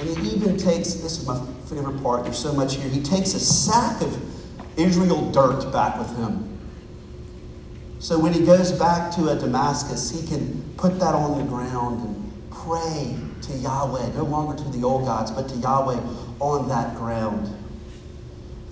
And 0.00 0.16
he 0.16 0.36
even 0.36 0.56
takes 0.56 0.94
this 0.94 1.18
is 1.18 1.26
my 1.26 1.44
favorite 1.68 2.02
part, 2.02 2.24
there's 2.24 2.38
so 2.38 2.52
much 2.52 2.76
here. 2.76 2.88
He 2.88 3.02
takes 3.02 3.34
a 3.34 3.40
sack 3.40 4.00
of 4.00 4.37
Israel 4.78 5.30
dirt 5.30 5.70
back 5.72 5.98
with 5.98 6.16
him 6.16 6.48
so 8.00 8.18
when 8.18 8.32
he 8.32 8.44
goes 8.44 8.70
back 8.70 9.12
to 9.16 9.28
a 9.28 9.36
Damascus, 9.36 10.10
he 10.10 10.26
can 10.26 10.62
put 10.76 11.00
that 11.00 11.14
on 11.14 11.38
the 11.38 11.44
ground 11.44 12.06
and 12.06 12.50
pray 12.50 13.16
to 13.42 13.52
Yahweh, 13.54 14.14
no 14.14 14.22
longer 14.22 14.56
to 14.62 14.68
the 14.70 14.86
old 14.86 15.04
gods, 15.04 15.32
but 15.32 15.48
to 15.48 15.56
Yahweh 15.56 16.00
on 16.38 16.68
that 16.68 16.94
ground. 16.96 17.52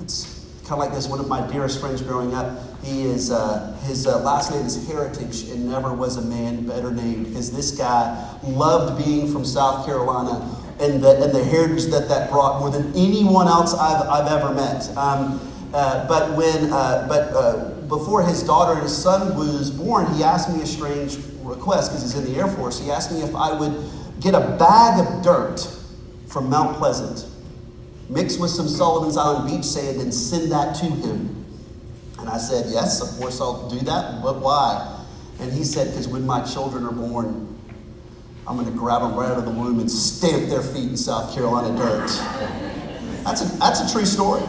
It's 0.00 0.46
kind 0.62 0.74
of 0.74 0.78
like 0.78 0.92
this. 0.92 1.08
One 1.08 1.18
of 1.18 1.26
my 1.26 1.44
dearest 1.48 1.80
friends 1.80 2.02
growing 2.02 2.34
up, 2.34 2.56
he 2.84 3.02
is 3.02 3.32
uh, 3.32 3.76
his 3.82 4.06
uh, 4.06 4.20
last 4.20 4.52
name 4.52 4.64
is 4.64 4.86
Heritage, 4.86 5.48
and 5.50 5.68
never 5.68 5.92
was 5.92 6.18
a 6.18 6.22
man 6.22 6.64
better 6.64 6.92
named 6.92 7.26
because 7.26 7.50
this 7.50 7.72
guy 7.72 8.38
loved 8.44 9.04
being 9.04 9.32
from 9.32 9.44
South 9.44 9.84
Carolina 9.84 10.56
and 10.78 11.02
the, 11.02 11.20
and 11.20 11.34
the 11.34 11.42
heritage 11.42 11.86
that 11.86 12.08
that 12.08 12.30
brought 12.30 12.60
more 12.60 12.70
than 12.70 12.94
anyone 12.94 13.48
else 13.48 13.74
I've, 13.74 14.06
I've 14.08 14.30
ever 14.30 14.54
met. 14.54 14.96
Um, 14.96 15.40
uh, 15.72 16.06
but 16.08 16.36
when, 16.36 16.72
uh, 16.72 17.06
but 17.08 17.32
uh, 17.32 17.70
before 17.88 18.22
his 18.22 18.42
daughter 18.42 18.74
and 18.74 18.82
his 18.82 18.96
son 18.96 19.36
was 19.36 19.70
born, 19.70 20.12
he 20.14 20.22
asked 20.22 20.54
me 20.54 20.62
a 20.62 20.66
strange 20.66 21.18
request 21.42 21.90
because 21.90 22.02
he's 22.02 22.14
in 22.14 22.32
the 22.32 22.38
Air 22.38 22.48
Force. 22.48 22.80
He 22.80 22.90
asked 22.90 23.12
me 23.12 23.22
if 23.22 23.34
I 23.34 23.58
would 23.58 23.90
get 24.20 24.34
a 24.34 24.56
bag 24.58 25.06
of 25.06 25.22
dirt 25.22 25.66
from 26.28 26.50
Mount 26.50 26.76
Pleasant, 26.76 27.26
mix 28.08 28.38
with 28.38 28.50
some 28.50 28.68
Sullivan's 28.68 29.16
Island 29.16 29.50
beach 29.50 29.64
sand, 29.64 30.00
and 30.00 30.12
send 30.12 30.50
that 30.52 30.74
to 30.76 30.86
him. 30.86 31.44
And 32.18 32.28
I 32.28 32.38
said, 32.38 32.66
Yes, 32.68 33.00
of 33.00 33.20
course 33.20 33.40
I'll 33.40 33.68
do 33.68 33.78
that. 33.80 34.22
But 34.22 34.40
why? 34.40 35.04
And 35.40 35.52
he 35.52 35.64
said, 35.64 35.88
Because 35.88 36.08
when 36.08 36.26
my 36.26 36.44
children 36.44 36.84
are 36.84 36.92
born, 36.92 37.46
I'm 38.48 38.56
going 38.56 38.70
to 38.70 38.78
grab 38.78 39.02
them 39.02 39.14
right 39.14 39.30
out 39.30 39.38
of 39.38 39.44
the 39.44 39.50
womb 39.50 39.80
and 39.80 39.90
stamp 39.90 40.48
their 40.48 40.62
feet 40.62 40.90
in 40.90 40.96
South 40.96 41.34
Carolina 41.34 41.76
dirt. 41.76 42.08
That's 43.24 43.42
a, 43.42 43.58
that's 43.58 43.80
a 43.80 43.92
true 43.92 44.06
story. 44.06 44.42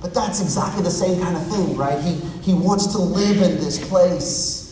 But 0.00 0.14
that's 0.14 0.40
exactly 0.40 0.82
the 0.82 0.90
same 0.90 1.20
kind 1.20 1.36
of 1.36 1.46
thing, 1.48 1.76
right? 1.76 2.00
He, 2.00 2.14
he 2.42 2.54
wants 2.54 2.86
to 2.88 2.98
live 2.98 3.42
in 3.42 3.56
this 3.56 3.86
place 3.88 4.68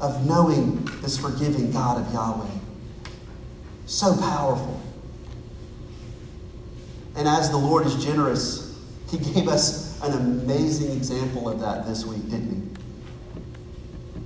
of 0.00 0.26
knowing 0.26 0.84
this 1.02 1.18
forgiving 1.18 1.70
God 1.70 2.06
of 2.06 2.12
Yahweh. 2.12 2.50
So 3.86 4.16
powerful. 4.16 4.80
And 7.16 7.26
as 7.26 7.50
the 7.50 7.56
Lord 7.56 7.86
is 7.86 8.02
generous, 8.02 8.78
He 9.10 9.18
gave 9.18 9.48
us 9.48 10.00
an 10.02 10.12
amazing 10.12 10.96
example 10.96 11.48
of 11.48 11.60
that 11.60 11.86
this 11.86 12.04
week, 12.04 12.22
didn't 12.30 12.54
He? 12.54 12.62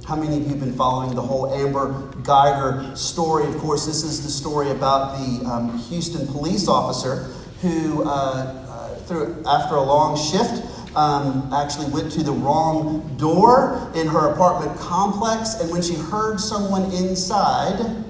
How 0.06 0.16
many 0.16 0.36
of 0.36 0.42
you 0.42 0.48
have 0.50 0.60
been 0.60 0.74
following 0.74 1.14
the 1.14 1.22
whole 1.22 1.52
Amber 1.54 2.10
Guyger 2.22 2.96
story? 2.96 3.46
Of 3.46 3.56
course, 3.58 3.86
this 3.86 4.02
is 4.02 4.22
the 4.22 4.30
story 4.30 4.70
about 4.70 5.16
the 5.16 5.46
um, 5.46 5.78
Houston 5.78 6.26
police 6.26 6.68
officer 6.68 7.32
who 7.62 8.02
uh, 8.02 8.61
through, 9.06 9.42
after 9.46 9.76
a 9.76 9.82
long 9.82 10.16
shift, 10.16 10.64
um, 10.96 11.50
actually 11.52 11.90
went 11.90 12.12
to 12.12 12.22
the 12.22 12.32
wrong 12.32 13.16
door 13.16 13.90
in 13.94 14.06
her 14.06 14.32
apartment 14.32 14.78
complex, 14.78 15.54
and 15.60 15.70
when 15.70 15.82
she 15.82 15.94
heard 15.94 16.38
someone 16.38 16.90
inside, 16.92 18.04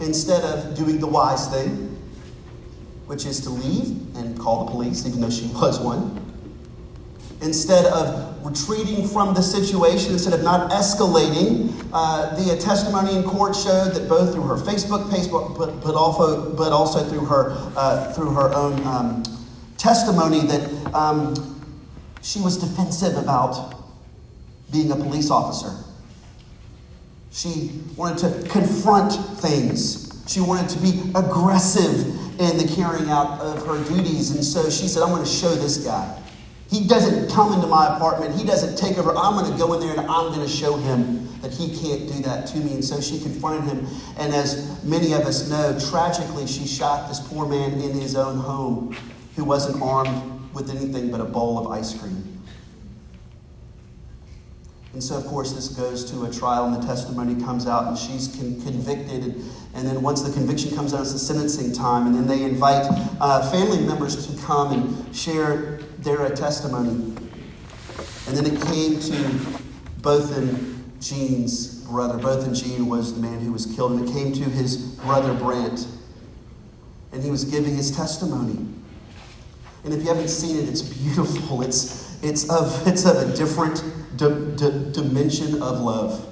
instead 0.00 0.42
of 0.44 0.76
doing 0.76 0.98
the 0.98 1.06
wise 1.06 1.48
thing, 1.48 1.90
which 3.06 3.26
is 3.26 3.40
to 3.40 3.50
leave 3.50 4.16
and 4.16 4.38
call 4.38 4.64
the 4.64 4.70
police, 4.70 5.06
even 5.06 5.20
though 5.20 5.30
she 5.30 5.46
was 5.54 5.78
one, 5.78 6.23
instead 7.44 7.84
of 7.86 8.44
retreating 8.44 9.06
from 9.06 9.34
the 9.34 9.42
situation, 9.42 10.12
instead 10.12 10.32
of 10.32 10.42
not 10.42 10.70
escalating, 10.70 11.72
uh, 11.92 12.34
the 12.36 12.56
testimony 12.56 13.14
in 13.16 13.22
court 13.22 13.54
showed 13.54 13.92
that 13.94 14.08
both 14.08 14.32
through 14.32 14.42
her 14.42 14.56
Facebook 14.56 15.10
page, 15.10 15.30
but, 15.30 15.80
but, 15.80 15.94
also, 15.94 16.52
but 16.54 16.72
also 16.72 17.04
through 17.08 17.24
her, 17.24 17.52
uh, 17.76 18.12
through 18.12 18.30
her 18.30 18.52
own 18.54 18.84
um, 18.86 19.22
testimony, 19.76 20.40
that 20.46 20.94
um, 20.94 21.34
she 22.22 22.40
was 22.40 22.56
defensive 22.56 23.16
about 23.16 23.74
being 24.72 24.90
a 24.90 24.96
police 24.96 25.30
officer. 25.30 25.72
She 27.30 27.80
wanted 27.96 28.18
to 28.18 28.48
confront 28.48 29.12
things. 29.40 30.22
She 30.26 30.40
wanted 30.40 30.68
to 30.70 30.78
be 30.78 31.00
aggressive 31.14 32.06
in 32.40 32.56
the 32.58 32.72
carrying 32.74 33.10
out 33.10 33.40
of 33.40 33.66
her 33.66 33.82
duties. 33.84 34.30
And 34.30 34.44
so 34.44 34.70
she 34.70 34.88
said, 34.88 35.02
I'm 35.02 35.10
going 35.10 35.24
to 35.24 35.30
show 35.30 35.54
this 35.54 35.78
guy. 35.78 36.20
He 36.74 36.84
doesn't 36.88 37.30
come 37.30 37.52
into 37.52 37.68
my 37.68 37.94
apartment. 37.94 38.34
He 38.34 38.44
doesn't 38.44 38.76
take 38.76 38.98
over. 38.98 39.10
I'm 39.16 39.38
going 39.38 39.52
to 39.52 39.56
go 39.56 39.74
in 39.74 39.80
there 39.80 39.92
and 39.92 40.00
I'm 40.00 40.34
going 40.34 40.44
to 40.44 40.48
show 40.48 40.76
him 40.76 41.28
that 41.40 41.52
he 41.52 41.68
can't 41.68 42.08
do 42.08 42.20
that 42.22 42.48
to 42.48 42.58
me. 42.58 42.72
And 42.72 42.84
so 42.84 43.00
she 43.00 43.20
confronted 43.20 43.72
him. 43.72 43.86
And 44.18 44.34
as 44.34 44.82
many 44.82 45.12
of 45.12 45.20
us 45.20 45.48
know, 45.48 45.78
tragically, 45.88 46.48
she 46.48 46.66
shot 46.66 47.08
this 47.08 47.20
poor 47.20 47.46
man 47.46 47.80
in 47.80 47.92
his 47.92 48.16
own 48.16 48.38
home 48.38 48.96
who 49.36 49.44
wasn't 49.44 49.80
armed 49.80 50.52
with 50.52 50.68
anything 50.68 51.12
but 51.12 51.20
a 51.20 51.24
bowl 51.24 51.58
of 51.58 51.68
ice 51.68 51.96
cream. 51.96 52.42
And 54.94 55.02
so, 55.02 55.16
of 55.16 55.26
course, 55.26 55.52
this 55.52 55.68
goes 55.68 56.08
to 56.10 56.24
a 56.24 56.32
trial, 56.32 56.66
and 56.66 56.82
the 56.82 56.86
testimony 56.86 57.40
comes 57.40 57.68
out, 57.68 57.86
and 57.86 57.98
she's 57.98 58.28
con- 58.36 58.60
convicted. 58.62 59.22
And, 59.22 59.50
and, 59.74 59.86
then, 59.86 60.02
once 60.02 60.22
the 60.22 60.32
conviction 60.32 60.74
comes 60.74 60.92
out, 60.92 61.02
it's 61.02 61.12
the 61.12 61.18
sentencing 61.20 61.72
time. 61.72 62.06
And 62.06 62.14
then 62.14 62.26
they 62.26 62.44
invite 62.44 62.86
uh, 63.20 63.48
family 63.50 63.84
members 63.84 64.26
to 64.26 64.42
come 64.42 64.72
and 64.72 65.14
share 65.16 65.80
their 66.04 66.26
a 66.26 66.36
testimony. 66.36 67.16
And 68.26 68.36
then 68.36 68.46
it 68.46 68.60
came 68.66 69.00
to 69.00 69.60
both 70.02 70.36
in 70.36 70.92
Gene's 71.00 71.82
brother. 71.86 72.18
Botham 72.18 72.54
Jean 72.54 72.86
was 72.86 73.14
the 73.14 73.20
man 73.20 73.40
who 73.40 73.52
was 73.52 73.66
killed, 73.66 73.92
and 73.92 74.08
it 74.08 74.12
came 74.12 74.32
to 74.32 74.44
his 74.44 74.76
brother 74.76 75.34
Brandt. 75.34 75.86
And 77.12 77.22
he 77.22 77.30
was 77.30 77.44
giving 77.44 77.74
his 77.74 77.90
testimony. 77.94 78.66
And 79.84 79.92
if 79.92 80.02
you 80.02 80.08
haven't 80.08 80.28
seen 80.28 80.58
it, 80.58 80.68
it's 80.68 80.82
beautiful. 80.82 81.62
It's, 81.62 82.22
it's, 82.22 82.48
of, 82.50 82.86
it's 82.86 83.04
of 83.04 83.16
a 83.16 83.36
different 83.36 83.82
d- 84.16 84.56
d- 84.56 84.92
dimension 84.92 85.62
of 85.62 85.80
love. 85.80 86.26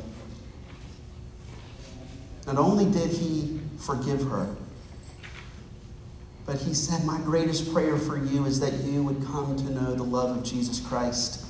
Not 2.46 2.56
only 2.56 2.86
did 2.86 3.10
he 3.10 3.60
forgive 3.78 4.22
her, 4.24 4.54
but 6.44 6.56
he 6.56 6.74
said, 6.74 7.04
My 7.04 7.18
greatest 7.20 7.72
prayer 7.72 7.96
for 7.96 8.16
you 8.16 8.44
is 8.46 8.58
that 8.60 8.72
you 8.84 9.02
would 9.02 9.24
come 9.26 9.56
to 9.56 9.70
know 9.70 9.94
the 9.94 10.02
love 10.02 10.36
of 10.36 10.44
Jesus 10.44 10.80
Christ. 10.80 11.46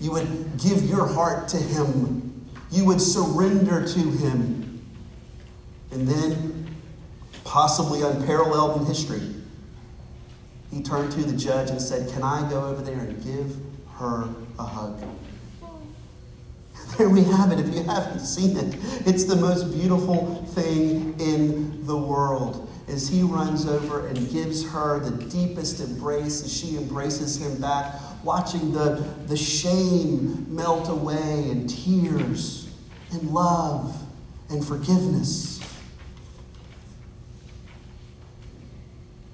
You 0.00 0.12
would 0.12 0.58
give 0.58 0.82
your 0.82 1.06
heart 1.06 1.48
to 1.48 1.56
him. 1.56 2.46
You 2.70 2.84
would 2.86 3.00
surrender 3.00 3.86
to 3.86 3.98
him. 3.98 4.84
And 5.92 6.08
then, 6.08 6.76
possibly 7.44 8.02
unparalleled 8.02 8.80
in 8.80 8.86
history, 8.86 9.34
he 10.72 10.82
turned 10.82 11.12
to 11.12 11.22
the 11.22 11.36
judge 11.36 11.70
and 11.70 11.80
said, 11.80 12.12
Can 12.12 12.22
I 12.22 12.48
go 12.50 12.64
over 12.64 12.82
there 12.82 12.98
and 12.98 13.22
give 13.22 13.56
her 13.96 14.28
a 14.58 14.64
hug? 14.64 15.00
There 16.98 17.08
we 17.08 17.24
have 17.24 17.50
it. 17.50 17.58
If 17.58 17.74
you 17.74 17.82
haven't 17.82 18.20
seen 18.20 18.56
it, 18.56 18.76
it's 19.06 19.24
the 19.24 19.34
most 19.34 19.72
beautiful 19.72 20.44
thing 20.54 21.18
in 21.18 21.84
the 21.86 21.96
world. 21.96 22.70
As 22.86 23.08
he 23.08 23.22
runs 23.22 23.66
over 23.66 24.06
and 24.06 24.30
gives 24.30 24.68
her 24.70 25.00
the 25.00 25.24
deepest 25.24 25.80
embrace, 25.80 26.44
as 26.44 26.54
she 26.54 26.76
embraces 26.76 27.40
him 27.40 27.60
back, 27.60 27.94
watching 28.22 28.72
the, 28.72 29.04
the 29.26 29.36
shame 29.36 30.46
melt 30.54 30.88
away 30.88 31.48
and 31.50 31.68
tears 31.68 32.68
and 33.10 33.30
love 33.30 33.96
and 34.50 34.64
forgiveness. 34.64 35.60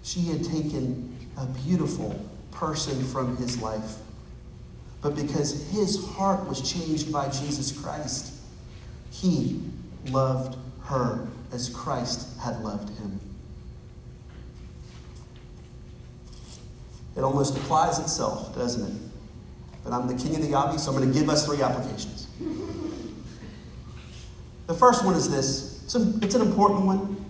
She 0.02 0.20
had 0.22 0.44
taken 0.44 1.16
a 1.36 1.46
beautiful 1.46 2.24
person 2.50 3.02
from 3.04 3.36
his 3.36 3.60
life. 3.60 3.96
But 5.02 5.16
because 5.16 5.68
his 5.70 6.04
heart 6.10 6.46
was 6.46 6.60
changed 6.60 7.12
by 7.12 7.28
Jesus 7.30 7.72
Christ, 7.72 8.34
he 9.10 9.62
loved 10.10 10.58
her 10.82 11.26
as 11.52 11.68
Christ 11.68 12.28
had 12.40 12.62
loved 12.62 12.96
him. 12.98 13.18
It 17.16 17.22
almost 17.22 17.56
applies 17.56 17.98
itself, 17.98 18.54
doesn't 18.54 18.88
it? 18.88 19.02
But 19.84 19.92
I'm 19.92 20.06
the 20.06 20.14
king 20.14 20.36
of 20.36 20.42
the 20.42 20.54
obvious, 20.54 20.84
so 20.84 20.92
I'm 20.92 20.98
going 20.98 21.12
to 21.12 21.18
give 21.18 21.28
us 21.28 21.46
three 21.46 21.62
applications. 21.62 22.28
The 24.66 24.74
first 24.74 25.04
one 25.04 25.14
is 25.14 25.28
this 25.30 25.82
it's, 25.84 25.94
a, 25.96 26.14
it's 26.22 26.34
an 26.36 26.42
important 26.42 26.86
one, 26.86 27.24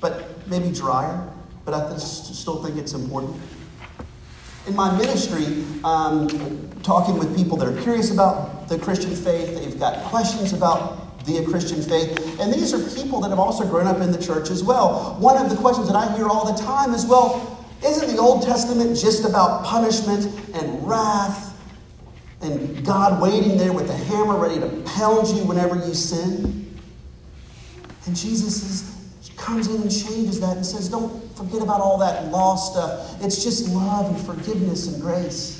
but 0.00 0.46
maybe 0.48 0.72
drier, 0.72 1.28
but 1.64 1.74
I 1.74 1.96
still 1.98 2.62
think 2.64 2.76
it's 2.76 2.94
important. 2.94 3.40
In 4.66 4.74
my 4.74 4.96
ministry, 4.98 5.64
um, 5.84 6.28
talking 6.82 7.16
with 7.18 7.36
people 7.36 7.56
that 7.58 7.68
are 7.68 7.82
curious 7.82 8.10
about 8.10 8.68
the 8.68 8.78
Christian 8.78 9.14
faith, 9.14 9.54
they've 9.54 9.78
got 9.78 10.04
questions 10.06 10.52
about 10.52 11.24
the 11.24 11.44
Christian 11.44 11.80
faith, 11.82 12.40
and 12.40 12.52
these 12.52 12.74
are 12.74 13.00
people 13.00 13.20
that 13.20 13.28
have 13.28 13.38
also 13.38 13.64
grown 13.64 13.86
up 13.86 14.00
in 14.00 14.10
the 14.10 14.20
church 14.20 14.50
as 14.50 14.64
well. 14.64 15.16
One 15.20 15.36
of 15.36 15.48
the 15.50 15.56
questions 15.56 15.86
that 15.86 15.96
I 15.96 16.12
hear 16.16 16.26
all 16.26 16.52
the 16.52 16.60
time 16.60 16.92
is 16.92 17.06
well, 17.06 17.59
isn't 17.84 18.14
the 18.14 18.20
Old 18.20 18.42
Testament 18.42 18.96
just 18.96 19.24
about 19.24 19.64
punishment 19.64 20.26
and 20.54 20.86
wrath 20.86 21.56
and 22.42 22.84
God 22.84 23.20
waiting 23.20 23.56
there 23.56 23.72
with 23.72 23.86
the 23.86 23.96
hammer 23.96 24.36
ready 24.36 24.60
to 24.60 24.68
pound 24.86 25.28
you 25.28 25.44
whenever 25.44 25.76
you 25.76 25.94
sin? 25.94 26.78
And 28.06 28.16
Jesus 28.16 28.62
is, 28.62 29.30
comes 29.36 29.68
in 29.68 29.82
and 29.82 29.90
changes 29.90 30.40
that 30.40 30.56
and 30.56 30.66
says, 30.66 30.88
don't 30.88 31.36
forget 31.36 31.62
about 31.62 31.80
all 31.80 31.98
that 31.98 32.30
law 32.30 32.56
stuff. 32.56 33.22
It's 33.22 33.42
just 33.42 33.68
love 33.68 34.14
and 34.14 34.26
forgiveness 34.26 34.86
and 34.88 35.00
grace. 35.00 35.59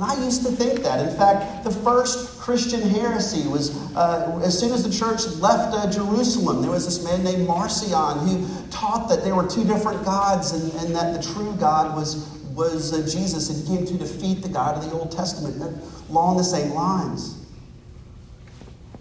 And 0.00 0.10
I 0.10 0.24
used 0.24 0.46
to 0.46 0.52
think 0.52 0.80
that. 0.80 1.06
In 1.06 1.14
fact, 1.14 1.62
the 1.62 1.70
first 1.70 2.40
Christian 2.40 2.80
heresy 2.80 3.46
was 3.46 3.76
uh, 3.94 4.40
as 4.42 4.58
soon 4.58 4.72
as 4.72 4.82
the 4.82 4.90
church 4.90 5.26
left 5.42 5.74
uh, 5.74 5.90
Jerusalem, 5.90 6.62
there 6.62 6.70
was 6.70 6.86
this 6.86 7.04
man 7.04 7.22
named 7.22 7.46
Marcion 7.46 8.18
who 8.20 8.48
taught 8.70 9.10
that 9.10 9.24
there 9.24 9.34
were 9.34 9.46
two 9.46 9.62
different 9.62 10.02
gods 10.02 10.52
and, 10.52 10.72
and 10.82 10.96
that 10.96 11.14
the 11.14 11.34
true 11.34 11.54
God 11.60 11.94
was, 11.94 12.26
was 12.54 12.94
uh, 12.94 13.12
Jesus, 13.12 13.50
and 13.50 13.68
he 13.68 13.76
came 13.76 13.86
to 13.86 13.98
defeat 13.98 14.42
the 14.42 14.48
God 14.48 14.78
of 14.78 14.90
the 14.90 14.96
Old 14.96 15.12
Testament, 15.12 15.60
along 16.08 16.38
the 16.38 16.44
same 16.44 16.70
lines. 16.70 17.36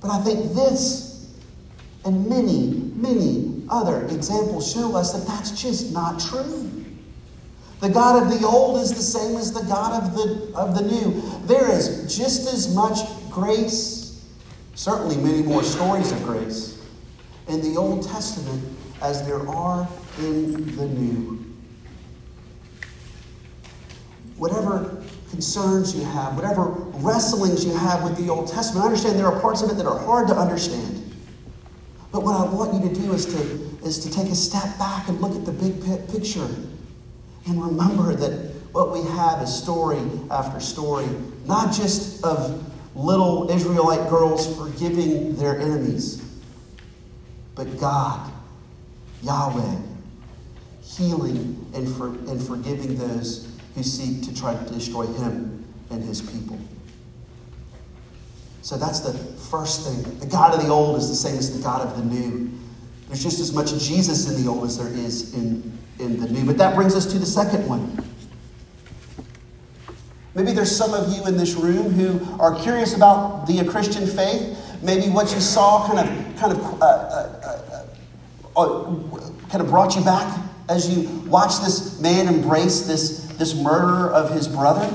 But 0.02 0.12
I 0.12 0.22
think 0.22 0.54
this 0.54 1.34
and 2.04 2.28
many, 2.28 2.92
many 2.96 3.64
other 3.70 4.06
examples 4.08 4.70
show 4.70 4.98
us 4.98 5.14
that 5.14 5.26
that's 5.26 5.62
just 5.62 5.94
not 5.94 6.20
true. 6.20 6.79
The 7.80 7.90
God 7.90 8.24
of 8.24 8.40
the 8.40 8.46
old 8.46 8.82
is 8.82 8.94
the 8.94 9.02
same 9.02 9.38
as 9.38 9.54
the 9.54 9.64
God 9.64 10.04
of 10.04 10.14
the, 10.14 10.54
of 10.54 10.76
the 10.76 10.82
new. 10.82 11.22
There 11.46 11.72
is 11.72 12.14
just 12.16 12.54
as 12.54 12.76
much 12.76 12.98
grace, 13.30 14.26
certainly 14.76 15.16
many 15.16 15.44
more 15.44 15.64
stories 15.64 16.12
of 16.12 16.22
grace, 16.24 16.86
in 17.48 17.62
the 17.62 17.80
Old 17.80 18.06
Testament 18.06 18.62
as 19.02 19.26
there 19.26 19.48
are 19.48 19.88
in 20.20 20.76
the 20.76 20.88
New. 20.88 21.46
Whatever 24.36 25.02
concerns 25.30 25.96
you 25.96 26.04
have, 26.04 26.36
whatever 26.36 26.64
wrestlings 27.00 27.64
you 27.64 27.74
have 27.76 28.04
with 28.04 28.18
the 28.18 28.30
Old 28.30 28.50
Testament, 28.50 28.84
I 28.84 28.88
understand 28.88 29.18
there 29.18 29.28
are 29.28 29.40
parts 29.40 29.62
of 29.62 29.70
it 29.70 29.76
that 29.76 29.86
are 29.86 30.00
hard 30.00 30.28
to 30.28 30.36
understand. 30.36 31.14
But 32.12 32.24
what 32.24 32.36
I 32.36 32.44
want 32.52 32.74
you 32.74 32.90
to 32.90 32.96
do 32.96 33.14
is 33.14 33.26
to, 33.28 33.42
is 33.86 34.00
to 34.00 34.12
take 34.12 34.28
a 34.28 34.36
step 34.36 34.78
back 34.78 35.08
and 35.08 35.22
look 35.22 35.36
at 35.36 35.46
the 35.46 35.52
big 35.52 35.82
picture 36.12 36.48
and 37.50 37.64
remember 37.64 38.16
that 38.16 38.50
what 38.72 38.92
we 38.92 39.02
have 39.12 39.42
is 39.42 39.54
story 39.54 40.02
after 40.30 40.60
story, 40.60 41.08
not 41.46 41.74
just 41.74 42.24
of 42.24 42.64
little 42.96 43.50
Israelite 43.50 44.10
girls 44.10 44.56
forgiving 44.58 45.36
their 45.36 45.60
enemies, 45.60 46.24
but 47.56 47.80
God, 47.80 48.32
Yahweh, 49.24 49.78
healing 50.84 51.66
and, 51.74 51.88
for, 51.96 52.08
and 52.08 52.42
forgiving 52.42 52.98
those 52.98 53.52
who 53.76 53.84
seek 53.84 54.24
to 54.24 54.36
try 54.40 54.56
to 54.56 54.74
destroy 54.74 55.06
him 55.06 55.66
and 55.90 56.04
his 56.04 56.22
people. 56.22 56.60
So 58.62 58.78
that's 58.78 59.00
the 59.00 59.14
first 59.14 59.88
thing. 59.88 60.20
The 60.20 60.28
God 60.28 60.54
of 60.54 60.64
the 60.64 60.70
old 60.70 60.98
is 60.98 61.10
the 61.10 61.16
same 61.16 61.38
as 61.38 61.56
the 61.56 61.64
God 61.64 61.82
of 61.82 61.98
the 61.98 62.04
new. 62.04 62.52
There's 63.08 63.24
just 63.24 63.40
as 63.40 63.52
much 63.52 63.72
Jesus 63.84 64.30
in 64.30 64.44
the 64.44 64.50
old 64.50 64.66
as 64.66 64.78
there 64.78 64.94
is 64.94 65.34
in 65.34 65.80
in 66.00 66.20
the 66.20 66.28
new. 66.30 66.46
But 66.46 66.58
that 66.58 66.76
brings 66.76 66.96
us 66.96 67.06
to 67.12 67.20
the 67.20 67.26
second 67.26 67.68
one. 67.68 68.04
Maybe 70.36 70.52
there's 70.54 70.76
some 70.76 70.94
of 70.94 71.14
you 71.14 71.26
in 71.26 71.38
this 71.38 71.56
room 71.56 71.92
who 71.92 72.42
are 72.42 72.58
curious 72.62 72.96
about 72.96 73.46
the 73.46 73.64
Christian 73.66 74.08
faith. 74.08 74.58
Maybe 74.82 75.10
what 75.10 75.34
you 75.34 75.42
saw 75.42 75.86
kind 75.88 76.00
of, 76.00 76.38
kind 76.38 76.54
of, 76.54 76.82
uh, 76.82 76.86
uh, 76.86 77.86
uh, 78.56 78.62
uh, 78.62 79.30
kind 79.50 79.62
of 79.62 79.70
brought 79.70 79.96
you 79.96 80.04
back 80.04 80.40
as 80.70 80.88
you 80.88 81.10
watched 81.22 81.62
this 81.62 82.00
man 82.00 82.34
embrace 82.34 82.82
this, 82.82 83.26
this 83.38 83.56
murderer 83.56 84.12
of 84.12 84.32
his 84.32 84.48
brother. 84.48 84.88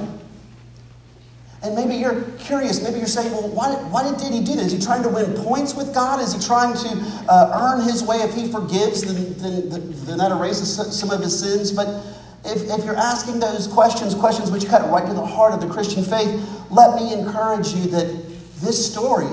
And 1.64 1.74
maybe 1.74 1.94
you're 1.94 2.20
curious. 2.32 2.82
Maybe 2.82 2.98
you're 2.98 3.06
saying, 3.06 3.32
well, 3.32 3.48
why, 3.48 3.72
why 3.88 4.02
did 4.02 4.20
he 4.30 4.44
do 4.44 4.54
this? 4.54 4.66
Is 4.66 4.72
he 4.72 4.78
trying 4.78 5.02
to 5.02 5.08
win 5.08 5.32
points 5.42 5.74
with 5.74 5.94
God? 5.94 6.20
Is 6.20 6.34
he 6.34 6.46
trying 6.46 6.74
to 6.74 7.24
uh, 7.26 7.58
earn 7.58 7.82
his 7.82 8.02
way? 8.02 8.18
If 8.18 8.34
he 8.34 8.52
forgives, 8.52 9.00
then, 9.02 9.70
then, 9.70 9.92
then 10.04 10.18
that 10.18 10.30
erases 10.30 10.76
some 10.94 11.10
of 11.10 11.20
his 11.20 11.40
sins. 11.40 11.72
But 11.72 12.04
if, 12.44 12.68
if 12.68 12.84
you're 12.84 12.98
asking 12.98 13.40
those 13.40 13.66
questions, 13.66 14.14
questions 14.14 14.50
which 14.50 14.66
cut 14.66 14.90
right 14.90 15.06
to 15.06 15.14
the 15.14 15.24
heart 15.24 15.54
of 15.54 15.62
the 15.62 15.66
Christian 15.66 16.04
faith, 16.04 16.38
let 16.70 16.96
me 16.96 17.14
encourage 17.14 17.68
you 17.68 17.86
that 17.92 18.12
this 18.60 18.92
story 18.92 19.30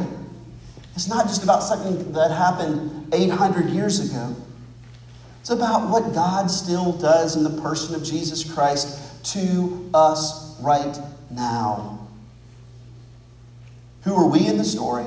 is 0.96 1.10
not 1.10 1.28
just 1.28 1.44
about 1.44 1.64
something 1.64 2.14
that 2.14 2.32
happened 2.32 3.14
800 3.14 3.72
years 3.72 4.10
ago. 4.10 4.34
It's 5.42 5.50
about 5.50 5.90
what 5.90 6.14
God 6.14 6.50
still 6.50 6.94
does 6.94 7.36
in 7.36 7.44
the 7.44 7.62
person 7.62 7.94
of 7.94 8.06
Jesus 8.06 8.50
Christ 8.54 9.26
to 9.34 9.90
us 9.94 10.58
right 10.62 10.98
now. 11.30 12.01
Who 14.04 14.16
are 14.16 14.28
we 14.28 14.48
in 14.48 14.58
the 14.58 14.64
story? 14.64 15.06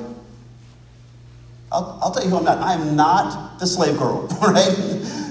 I'll, 1.71 1.99
I'll 2.01 2.11
tell 2.11 2.23
you 2.23 2.29
who 2.29 2.37
I'm 2.37 2.45
not. 2.45 2.57
I 2.59 2.73
am 2.73 2.95
not 2.95 3.59
the 3.59 3.67
slave 3.67 3.97
girl, 3.97 4.27
right? 4.41 4.75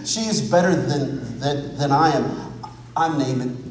She 0.05 0.21
is 0.21 0.43
better 0.51 0.75
than, 0.75 1.39
than, 1.39 1.77
than 1.77 1.91
I 1.91 2.11
am. 2.11 2.53
I'm 2.97 3.19
Naaman. 3.19 3.65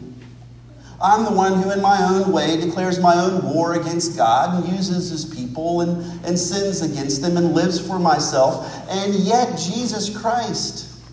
I'm 1.01 1.25
the 1.25 1.31
one 1.31 1.61
who, 1.61 1.69
in 1.71 1.81
my 1.81 2.01
own 2.01 2.31
way, 2.31 2.55
declares 2.57 2.99
my 2.99 3.15
own 3.15 3.43
war 3.43 3.73
against 3.73 4.15
God 4.15 4.63
and 4.63 4.73
uses 4.73 5.09
his 5.09 5.25
people 5.25 5.81
and, 5.81 6.25
and 6.25 6.39
sins 6.39 6.81
against 6.81 7.21
them 7.21 7.35
and 7.35 7.53
lives 7.53 7.85
for 7.85 7.99
myself. 7.99 8.73
And 8.89 9.13
yet, 9.15 9.57
Jesus 9.57 10.15
Christ, 10.17 11.03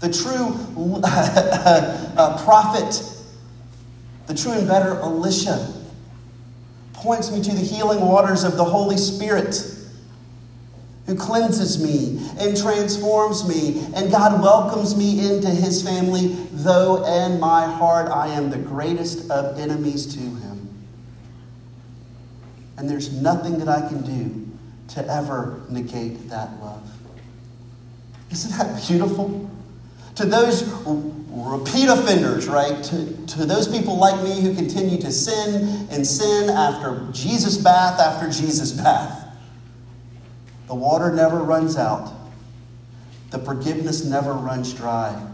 the 0.00 0.12
true 0.12 0.54
uh, 1.04 2.42
prophet, 2.44 3.02
the 4.26 4.34
true 4.34 4.52
and 4.52 4.68
better 4.68 5.00
Elisha, 5.00 5.79
points 7.00 7.30
me 7.30 7.42
to 7.42 7.50
the 7.50 7.62
healing 7.62 8.00
waters 8.00 8.44
of 8.44 8.56
the 8.56 8.64
Holy 8.64 8.96
Spirit 8.96 9.54
who 11.06 11.16
cleanses 11.16 11.82
me 11.82 12.24
and 12.38 12.56
transforms 12.56 13.48
me, 13.48 13.84
and 13.96 14.12
God 14.12 14.40
welcomes 14.40 14.96
me 14.96 15.28
into 15.28 15.48
his 15.48 15.82
family, 15.82 16.28
though 16.52 17.04
in 17.04 17.40
my 17.40 17.66
heart 17.66 18.08
I 18.08 18.28
am 18.28 18.48
the 18.48 18.58
greatest 18.58 19.28
of 19.30 19.58
enemies 19.58 20.06
to 20.14 20.20
him. 20.20 20.68
And 22.76 22.88
there's 22.88 23.12
nothing 23.12 23.58
that 23.58 23.68
I 23.68 23.88
can 23.88 24.02
do 24.02 24.48
to 24.94 25.06
ever 25.08 25.60
negate 25.68 26.28
that 26.28 26.50
love. 26.60 26.88
Isn't 28.30 28.56
that 28.56 28.86
beautiful? 28.86 29.50
To 30.16 30.26
those 30.26 30.64
repeat 31.30 31.88
offenders, 31.88 32.48
right? 32.48 32.82
To, 32.84 33.26
to 33.28 33.46
those 33.46 33.68
people 33.68 33.96
like 33.96 34.22
me 34.22 34.40
who 34.40 34.54
continue 34.54 35.00
to 35.00 35.10
sin 35.10 35.86
and 35.90 36.06
sin 36.06 36.50
after 36.50 37.06
Jesus' 37.12 37.56
bath 37.56 38.00
after 38.00 38.28
Jesus' 38.28 38.72
bath. 38.72 39.26
The 40.66 40.74
water 40.74 41.12
never 41.12 41.38
runs 41.38 41.76
out, 41.76 42.12
the 43.30 43.38
forgiveness 43.38 44.04
never 44.04 44.32
runs 44.32 44.72
dry. 44.72 45.26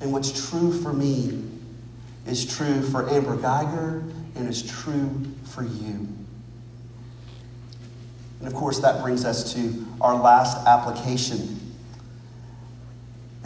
And 0.00 0.12
what's 0.12 0.48
true 0.48 0.72
for 0.72 0.92
me 0.92 1.44
is 2.26 2.46
true 2.46 2.82
for 2.82 3.10
Amber 3.10 3.36
Guyger 3.36 4.08
and 4.36 4.48
is 4.48 4.62
true 4.62 5.26
for 5.44 5.64
you. 5.64 6.06
And 8.38 8.46
of 8.46 8.54
course, 8.54 8.78
that 8.80 9.02
brings 9.02 9.24
us 9.24 9.52
to 9.54 9.84
our 10.00 10.14
last 10.14 10.64
application. 10.66 11.67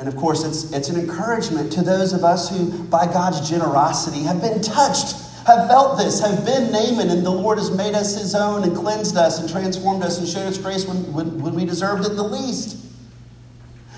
And 0.03 0.13
of 0.13 0.17
course, 0.17 0.43
it's, 0.43 0.73
it's 0.73 0.89
an 0.89 0.99
encouragement 0.99 1.71
to 1.75 1.83
those 1.83 2.13
of 2.13 2.25
us 2.25 2.51
who, 2.51 2.83
by 2.87 3.07
God's 3.07 3.49
generosity, 3.49 4.25
have 4.25 4.41
been 4.41 4.61
touched, 4.61 5.13
have 5.47 5.69
felt 5.69 5.97
this, 5.97 6.19
have 6.19 6.45
been 6.45 6.73
Naaman, 6.73 7.09
and 7.09 7.25
the 7.25 7.31
Lord 7.31 7.57
has 7.59 7.71
made 7.71 7.95
us 7.95 8.21
his 8.21 8.35
own 8.35 8.65
and 8.65 8.75
cleansed 8.75 9.17
us 9.17 9.39
and 9.39 9.49
transformed 9.49 10.03
us 10.03 10.19
and 10.19 10.27
showed 10.27 10.49
us 10.49 10.59
grace 10.59 10.87
when, 10.87 10.97
when, 11.13 11.41
when 11.41 11.55
we 11.55 11.65
deserved 11.65 12.05
it 12.05 12.17
the 12.17 12.23
least. 12.25 12.85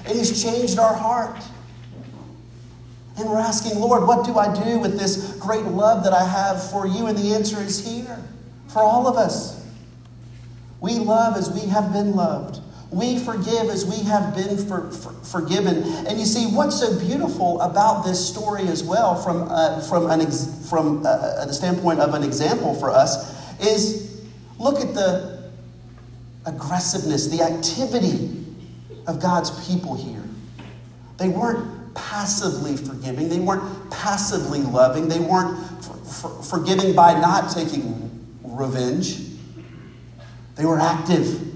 And 0.04 0.14
he's 0.14 0.42
changed 0.42 0.78
our 0.78 0.94
heart. 0.94 1.42
And 3.16 3.26
we're 3.26 3.38
asking, 3.38 3.80
Lord, 3.80 4.06
what 4.06 4.26
do 4.26 4.36
I 4.36 4.52
do 4.62 4.78
with 4.78 4.98
this 4.98 5.36
great 5.36 5.64
love 5.64 6.04
that 6.04 6.12
I 6.12 6.22
have 6.22 6.70
for 6.70 6.86
you? 6.86 7.06
And 7.06 7.16
the 7.16 7.34
answer 7.34 7.58
is 7.62 7.82
here 7.82 8.22
for 8.68 8.82
all 8.82 9.06
of 9.06 9.16
us. 9.16 9.66
We 10.82 10.96
love 10.96 11.38
as 11.38 11.50
we 11.50 11.66
have 11.70 11.94
been 11.94 12.14
loved. 12.14 12.60
We 12.94 13.18
forgive 13.18 13.68
as 13.70 13.84
we 13.84 14.04
have 14.04 14.36
been 14.36 14.56
for, 14.56 14.90
for, 14.90 15.12
forgiven. 15.24 15.82
And 16.06 16.18
you 16.18 16.24
see, 16.24 16.46
what's 16.46 16.78
so 16.78 16.96
beautiful 16.98 17.60
about 17.60 18.04
this 18.04 18.24
story 18.24 18.68
as 18.68 18.84
well, 18.84 19.20
from, 19.20 19.48
uh, 19.50 19.80
from, 19.80 20.10
an 20.10 20.20
ex- 20.20 20.68
from 20.70 21.04
uh, 21.04 21.08
uh 21.08 21.44
the 21.46 21.52
standpoint 21.52 21.98
of 21.98 22.14
an 22.14 22.22
example 22.22 22.74
for 22.74 22.90
us, 22.90 23.34
is 23.60 24.24
look 24.58 24.80
at 24.80 24.94
the 24.94 25.50
aggressiveness, 26.46 27.26
the 27.26 27.42
activity 27.42 28.44
of 29.08 29.20
God's 29.20 29.50
people 29.66 29.96
here. 29.96 30.22
They 31.16 31.28
weren't 31.28 31.94
passively 31.94 32.76
forgiving. 32.76 33.28
They 33.28 33.40
weren't 33.40 33.90
passively 33.90 34.60
loving. 34.60 35.08
They 35.08 35.20
weren't 35.20 35.58
for, 35.84 35.96
for, 35.96 36.42
forgiving 36.42 36.94
by 36.94 37.18
not 37.20 37.50
taking 37.50 38.10
revenge. 38.42 39.18
They 40.56 40.64
were 40.64 40.78
active. 40.78 41.53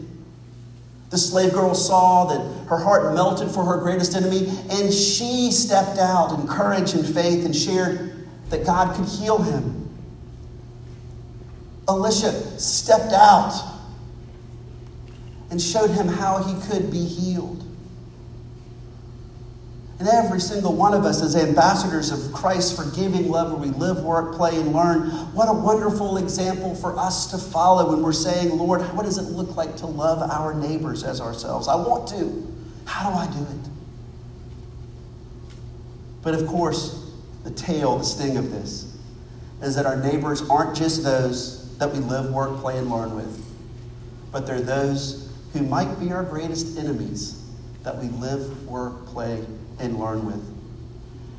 The 1.10 1.18
slave 1.18 1.52
girl 1.52 1.74
saw 1.74 2.26
that 2.26 2.68
her 2.68 2.76
heart 2.76 3.14
melted 3.14 3.50
for 3.50 3.64
her 3.64 3.78
greatest 3.78 4.14
enemy, 4.14 4.48
and 4.70 4.92
she 4.92 5.50
stepped 5.50 5.98
out 5.98 6.38
in 6.38 6.46
courage 6.46 6.92
and 6.92 7.04
faith 7.06 7.44
and 7.44 7.56
shared 7.56 8.26
that 8.50 8.66
God 8.66 8.94
could 8.94 9.06
heal 9.06 9.38
him. 9.38 9.88
Elisha 11.88 12.60
stepped 12.60 13.14
out 13.14 13.54
and 15.50 15.60
showed 15.60 15.90
him 15.90 16.06
how 16.06 16.42
he 16.42 16.68
could 16.68 16.90
be 16.90 17.04
healed. 17.04 17.64
And 19.98 20.06
every 20.06 20.40
single 20.40 20.74
one 20.76 20.94
of 20.94 21.04
us, 21.04 21.22
as 21.22 21.34
ambassadors 21.34 22.12
of 22.12 22.32
Christ's 22.32 22.76
forgiving 22.76 23.28
love, 23.28 23.50
where 23.50 23.60
we 23.60 23.76
live, 23.76 24.04
work, 24.04 24.36
play, 24.36 24.54
and 24.54 24.72
learn, 24.72 25.10
what 25.34 25.48
a 25.48 25.52
wonderful 25.52 26.18
example 26.18 26.76
for 26.76 26.96
us 26.96 27.32
to 27.32 27.38
follow 27.38 27.92
when 27.92 28.02
we're 28.02 28.12
saying, 28.12 28.56
Lord, 28.56 28.80
what 28.94 29.04
does 29.04 29.18
it 29.18 29.32
look 29.32 29.56
like 29.56 29.76
to 29.78 29.86
love 29.86 30.22
our 30.30 30.54
neighbors 30.54 31.02
as 31.02 31.20
ourselves? 31.20 31.66
I 31.66 31.74
want 31.74 32.08
to. 32.10 32.46
How 32.84 33.10
do 33.10 33.16
I 33.16 33.26
do 33.26 33.42
it? 33.42 33.70
But 36.22 36.34
of 36.34 36.46
course, 36.46 37.12
the 37.42 37.50
tail, 37.50 37.98
the 37.98 38.04
sting 38.04 38.36
of 38.36 38.52
this, 38.52 38.96
is 39.62 39.74
that 39.74 39.84
our 39.84 39.96
neighbors 39.96 40.48
aren't 40.48 40.76
just 40.76 41.02
those 41.02 41.76
that 41.78 41.92
we 41.92 41.98
live, 41.98 42.32
work, 42.32 42.60
play, 42.60 42.78
and 42.78 42.88
learn 42.88 43.16
with, 43.16 43.44
but 44.30 44.46
they're 44.46 44.60
those 44.60 45.32
who 45.52 45.62
might 45.62 45.98
be 45.98 46.12
our 46.12 46.22
greatest 46.22 46.78
enemies 46.78 47.37
that 47.82 47.96
we 47.98 48.08
live, 48.08 48.68
work, 48.68 49.06
play, 49.06 49.44
and 49.78 49.98
learn 49.98 50.26
with. 50.26 50.44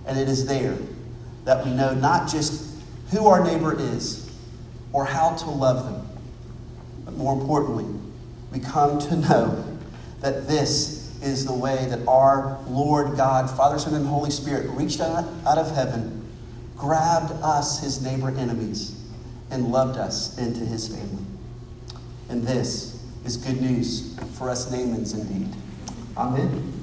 And 0.06 0.18
it 0.18 0.28
is 0.28 0.46
there 0.46 0.78
that 1.46 1.66
we 1.66 1.72
know 1.72 1.94
not 1.94 2.30
just 2.30 2.80
who 3.12 3.28
our 3.28 3.44
neighbor 3.44 3.76
is 3.80 4.30
or 4.94 5.06
how 5.06 5.36
to 5.36 5.50
love 5.50 5.86
them, 5.86 6.08
but 7.06 7.16
more 7.16 7.34
importantly, 7.34 7.86
we 8.52 8.60
come 8.60 9.00
to 9.00 9.16
know 9.16 9.78
that 10.22 10.48
this 10.48 11.00
is 11.22 11.46
the 11.46 11.54
way 11.54 11.86
that 11.90 12.08
our 12.08 12.60
Lord 12.68 13.18
God, 13.18 13.50
Father, 13.50 13.78
Son, 13.78 13.94
and 13.94 14.08
Holy 14.08 14.32
Spirit 14.32 14.70
reached 14.72 15.02
out, 15.02 15.26
out 15.46 15.58
of 15.58 15.74
heaven, 15.76 16.26
grabbed 16.78 17.32
us, 17.44 17.82
his 17.82 18.02
neighbor 18.02 18.30
enemies, 18.30 18.96
and 19.52 19.72
loved 19.72 19.98
us 19.98 20.38
into 20.38 20.62
his 20.62 20.88
family. 20.88 21.24
And 22.30 22.44
this 22.44 23.04
is 23.26 23.38
good 23.38 23.62
news 23.62 24.18
for 24.34 24.50
us 24.50 24.72
Naamans 24.72 25.14
indeed. 25.14 25.54
아멘. 26.20 26.79